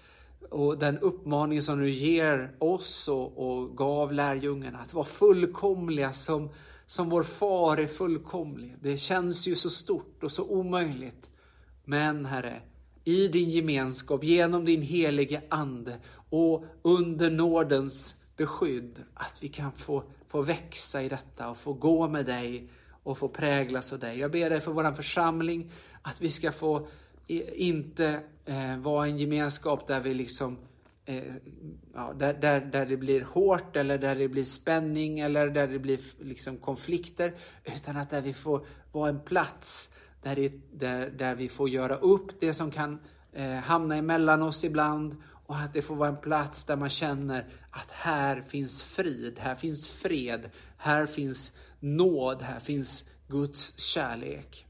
och 0.50 0.78
den 0.78 0.98
uppmaning 0.98 1.62
som 1.62 1.78
du 1.78 1.90
ger 1.90 2.54
oss 2.58 3.08
och, 3.08 3.38
och 3.38 3.76
gav 3.76 4.12
lärjungarna 4.12 4.78
att 4.78 4.94
vara 4.94 5.06
fullkomliga 5.06 6.12
som 6.12 6.50
som 6.86 7.10
vår 7.10 7.22
far 7.22 7.76
är 7.76 7.86
fullkomlig. 7.86 8.76
Det 8.82 8.96
känns 8.96 9.46
ju 9.46 9.56
så 9.56 9.70
stort 9.70 10.22
och 10.22 10.32
så 10.32 10.44
omöjligt. 10.44 11.30
Men 11.84 12.26
Herre, 12.26 12.62
i 13.04 13.28
din 13.28 13.50
gemenskap, 13.50 14.24
genom 14.24 14.64
din 14.64 14.82
helige 14.82 15.42
Ande 15.48 15.98
och 16.30 16.64
under 16.82 17.30
nådens 17.30 18.16
beskydd, 18.36 19.02
att 19.14 19.42
vi 19.42 19.48
kan 19.48 19.72
få, 19.72 20.02
få 20.28 20.42
växa 20.42 21.02
i 21.02 21.08
detta 21.08 21.50
och 21.50 21.56
få 21.56 21.72
gå 21.72 22.08
med 22.08 22.26
dig 22.26 22.68
och 23.02 23.18
få 23.18 23.28
präglas 23.28 23.92
av 23.92 23.98
dig. 23.98 24.18
Jag 24.18 24.30
ber 24.30 24.50
dig 24.50 24.60
för 24.60 24.72
vår 24.72 24.92
församling, 24.92 25.70
att 26.02 26.20
vi 26.20 26.30
ska 26.30 26.52
få 26.52 26.88
inte 27.54 28.20
eh, 28.44 28.78
vara 28.78 29.06
en 29.06 29.18
gemenskap 29.18 29.86
där 29.86 30.00
vi 30.00 30.14
liksom 30.14 30.58
eh, 31.06 31.34
ja, 31.94 32.12
där, 32.12 32.34
där, 32.34 32.60
där 32.60 32.86
det 32.86 32.96
blir 32.96 33.20
hårt 33.20 33.76
eller 33.76 33.98
där 33.98 34.14
det 34.14 34.28
blir 34.28 34.44
spänning 34.44 35.20
eller 35.20 35.50
där 35.50 35.68
det 35.68 35.78
blir 35.78 36.00
liksom 36.24 36.56
konflikter. 36.56 37.34
Utan 37.64 37.96
att 37.96 38.10
där 38.10 38.20
vi 38.20 38.34
får 38.34 38.66
vara 38.92 39.08
en 39.08 39.20
plats 39.20 39.90
där, 40.22 40.36
det, 40.36 40.52
där, 40.72 41.10
där 41.10 41.34
vi 41.34 41.48
får 41.48 41.68
göra 41.68 41.96
upp 41.96 42.40
det 42.40 42.54
som 42.54 42.70
kan 42.70 42.98
eh, 43.32 43.54
hamna 43.54 43.96
emellan 43.96 44.42
oss 44.42 44.64
ibland. 44.64 45.16
Och 45.46 45.56
att 45.56 45.72
det 45.72 45.82
får 45.82 45.96
vara 45.96 46.08
en 46.08 46.20
plats 46.20 46.64
där 46.64 46.76
man 46.76 46.90
känner 46.90 47.46
att 47.70 47.90
här 47.90 48.40
finns 48.40 48.82
frid, 48.82 49.38
här 49.38 49.54
finns 49.54 49.90
fred, 49.90 50.50
här 50.76 51.06
finns 51.06 51.52
nåd, 51.80 52.42
här 52.42 52.58
finns 52.58 53.04
Guds 53.28 53.78
kärlek. 53.78 54.66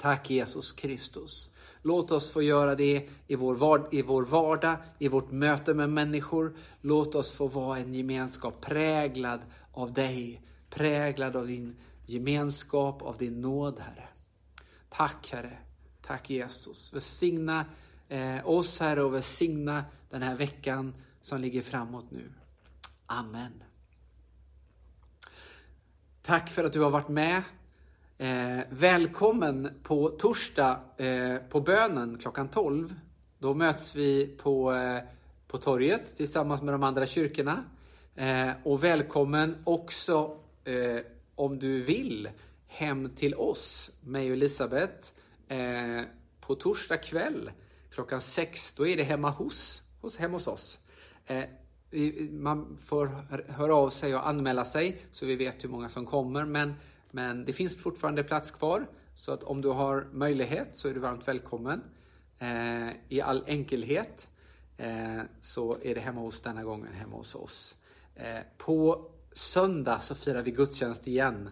Tack 0.00 0.30
Jesus 0.30 0.72
Kristus. 0.72 1.50
Låt 1.88 2.10
oss 2.10 2.30
få 2.30 2.42
göra 2.42 2.74
det 2.74 3.08
i 3.26 3.36
vår, 3.36 3.54
vard 3.54 3.94
i 3.94 4.02
vår 4.02 4.24
vardag, 4.24 4.76
i 4.98 5.08
vårt 5.08 5.30
möte 5.30 5.74
med 5.74 5.90
människor. 5.90 6.56
Låt 6.80 7.14
oss 7.14 7.32
få 7.32 7.46
vara 7.46 7.78
en 7.78 7.94
gemenskap 7.94 8.60
präglad 8.60 9.40
av 9.72 9.92
dig, 9.92 10.42
präglad 10.70 11.36
av 11.36 11.46
din 11.46 11.76
gemenskap, 12.06 13.02
av 13.02 13.16
din 13.16 13.40
nåd, 13.40 13.78
Herre. 13.78 14.08
Tack, 14.88 15.30
Herre. 15.32 15.58
Tack 16.02 16.30
Jesus. 16.30 16.94
Välsigna 16.94 17.64
eh, 18.08 18.48
oss, 18.48 18.80
Herre, 18.80 19.02
och 19.02 19.14
välsigna 19.14 19.84
den 20.10 20.22
här 20.22 20.36
veckan 20.36 20.94
som 21.20 21.40
ligger 21.40 21.62
framåt 21.62 22.10
nu. 22.10 22.32
Amen. 23.06 23.62
Tack 26.22 26.50
för 26.50 26.64
att 26.64 26.72
du 26.72 26.80
har 26.80 26.90
varit 26.90 27.08
med 27.08 27.42
Eh, 28.20 28.60
välkommen 28.70 29.70
på 29.82 30.08
torsdag 30.08 30.80
eh, 30.96 31.36
på 31.48 31.60
bönen 31.60 32.18
klockan 32.18 32.48
12. 32.48 32.94
Då 33.38 33.54
möts 33.54 33.94
vi 33.94 34.26
på, 34.26 34.74
eh, 34.74 35.02
på 35.48 35.58
torget 35.58 36.16
tillsammans 36.16 36.62
med 36.62 36.74
de 36.74 36.82
andra 36.82 37.06
kyrkorna. 37.06 37.64
Eh, 38.14 38.50
och 38.64 38.84
välkommen 38.84 39.56
också, 39.64 40.36
eh, 40.64 41.00
om 41.34 41.58
du 41.58 41.82
vill, 41.82 42.28
hem 42.66 43.10
till 43.14 43.34
oss, 43.34 43.90
mig 44.00 44.30
och 44.30 44.36
Elisabeth, 44.36 45.08
eh, 45.48 46.02
på 46.40 46.54
torsdag 46.54 46.96
kväll 46.96 47.50
klockan 47.90 48.20
6. 48.20 48.72
Då 48.72 48.86
är 48.86 48.96
det 48.96 49.02
hemma 49.02 49.30
hos, 49.30 49.82
hos, 50.00 50.16
hemma 50.16 50.36
hos 50.36 50.46
oss. 50.46 50.80
Eh, 51.26 51.44
man 52.30 52.78
får 52.84 53.06
höra 53.52 53.74
av 53.74 53.90
sig 53.90 54.14
och 54.14 54.28
anmäla 54.28 54.64
sig 54.64 55.02
så 55.12 55.26
vi 55.26 55.36
vet 55.36 55.64
hur 55.64 55.68
många 55.68 55.88
som 55.88 56.06
kommer. 56.06 56.44
Men, 56.44 56.74
men 57.10 57.44
det 57.44 57.52
finns 57.52 57.76
fortfarande 57.76 58.24
plats 58.24 58.50
kvar. 58.50 58.86
Så 59.14 59.32
att 59.32 59.42
om 59.42 59.60
du 59.60 59.68
har 59.68 60.08
möjlighet 60.12 60.74
så 60.74 60.88
är 60.88 60.94
du 60.94 61.00
varmt 61.00 61.28
välkommen. 61.28 61.82
Eh, 62.38 62.88
I 63.08 63.20
all 63.20 63.44
enkelhet 63.46 64.28
eh, 64.76 65.22
så 65.40 65.76
är 65.82 65.94
det 65.94 66.00
hemma 66.00 66.20
hos 66.20 66.40
denna 66.40 66.64
gången 66.64 66.92
hemma 66.92 67.16
hos 67.16 67.34
oss. 67.34 67.76
Eh, 68.14 68.40
på 68.56 69.10
söndag 69.32 70.00
så 70.00 70.14
firar 70.14 70.42
vi 70.42 70.50
gudstjänst 70.50 71.06
igen. 71.06 71.50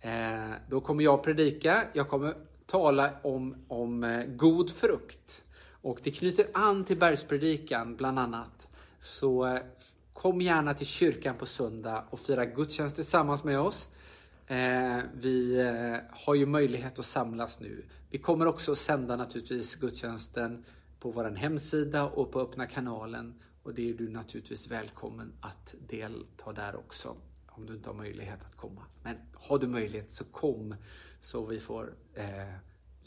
Eh, 0.00 0.50
då 0.68 0.80
kommer 0.80 1.04
jag 1.04 1.22
predika. 1.22 1.84
Jag 1.92 2.08
kommer 2.08 2.34
tala 2.66 3.10
om, 3.22 3.56
om 3.68 4.04
eh, 4.04 4.24
god 4.26 4.70
frukt. 4.70 5.44
Och 5.82 6.00
det 6.02 6.10
knyter 6.10 6.46
an 6.54 6.84
till 6.84 6.98
bergspredikan 6.98 7.96
bland 7.96 8.18
annat. 8.18 8.68
Så 9.00 9.46
eh, 9.46 9.60
kom 10.12 10.40
gärna 10.40 10.74
till 10.74 10.86
kyrkan 10.86 11.36
på 11.38 11.46
söndag 11.46 12.04
och 12.10 12.18
fira 12.18 12.44
gudstjänst 12.44 12.96
tillsammans 12.96 13.44
med 13.44 13.60
oss. 13.60 13.88
Eh, 14.48 15.00
vi 15.14 15.60
eh, 15.60 15.96
har 16.10 16.34
ju 16.34 16.46
möjlighet 16.46 16.98
att 16.98 17.04
samlas 17.04 17.60
nu. 17.60 17.84
Vi 18.10 18.18
kommer 18.18 18.46
också 18.46 18.74
sända 18.74 19.16
naturligtvis 19.16 19.74
gudstjänsten 19.74 20.64
på 21.00 21.10
vår 21.10 21.24
hemsida 21.24 22.04
och 22.04 22.32
på 22.32 22.40
öppna 22.40 22.66
kanalen. 22.66 23.42
Och 23.62 23.74
det 23.74 23.90
är 23.90 23.94
du 23.94 24.08
naturligtvis 24.08 24.68
välkommen 24.68 25.32
att 25.40 25.74
delta 25.88 26.52
där 26.52 26.76
också 26.76 27.16
om 27.46 27.66
du 27.66 27.74
inte 27.74 27.88
har 27.88 27.94
möjlighet 27.94 28.42
att 28.44 28.56
komma. 28.56 28.82
Men 29.02 29.16
har 29.34 29.58
du 29.58 29.66
möjlighet 29.66 30.12
så 30.12 30.24
kom 30.24 30.74
så 31.20 31.46
vi 31.46 31.60
får 31.60 31.94
eh, 32.14 32.54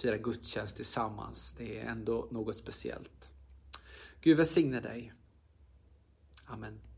fira 0.02 0.18
gudstjänst 0.18 0.76
tillsammans. 0.76 1.54
Det 1.58 1.80
är 1.80 1.86
ändå 1.86 2.28
något 2.32 2.58
speciellt. 2.58 3.32
Gud 4.22 4.38
välsigne 4.38 4.80
dig. 4.80 5.14
Amen. 6.46 6.91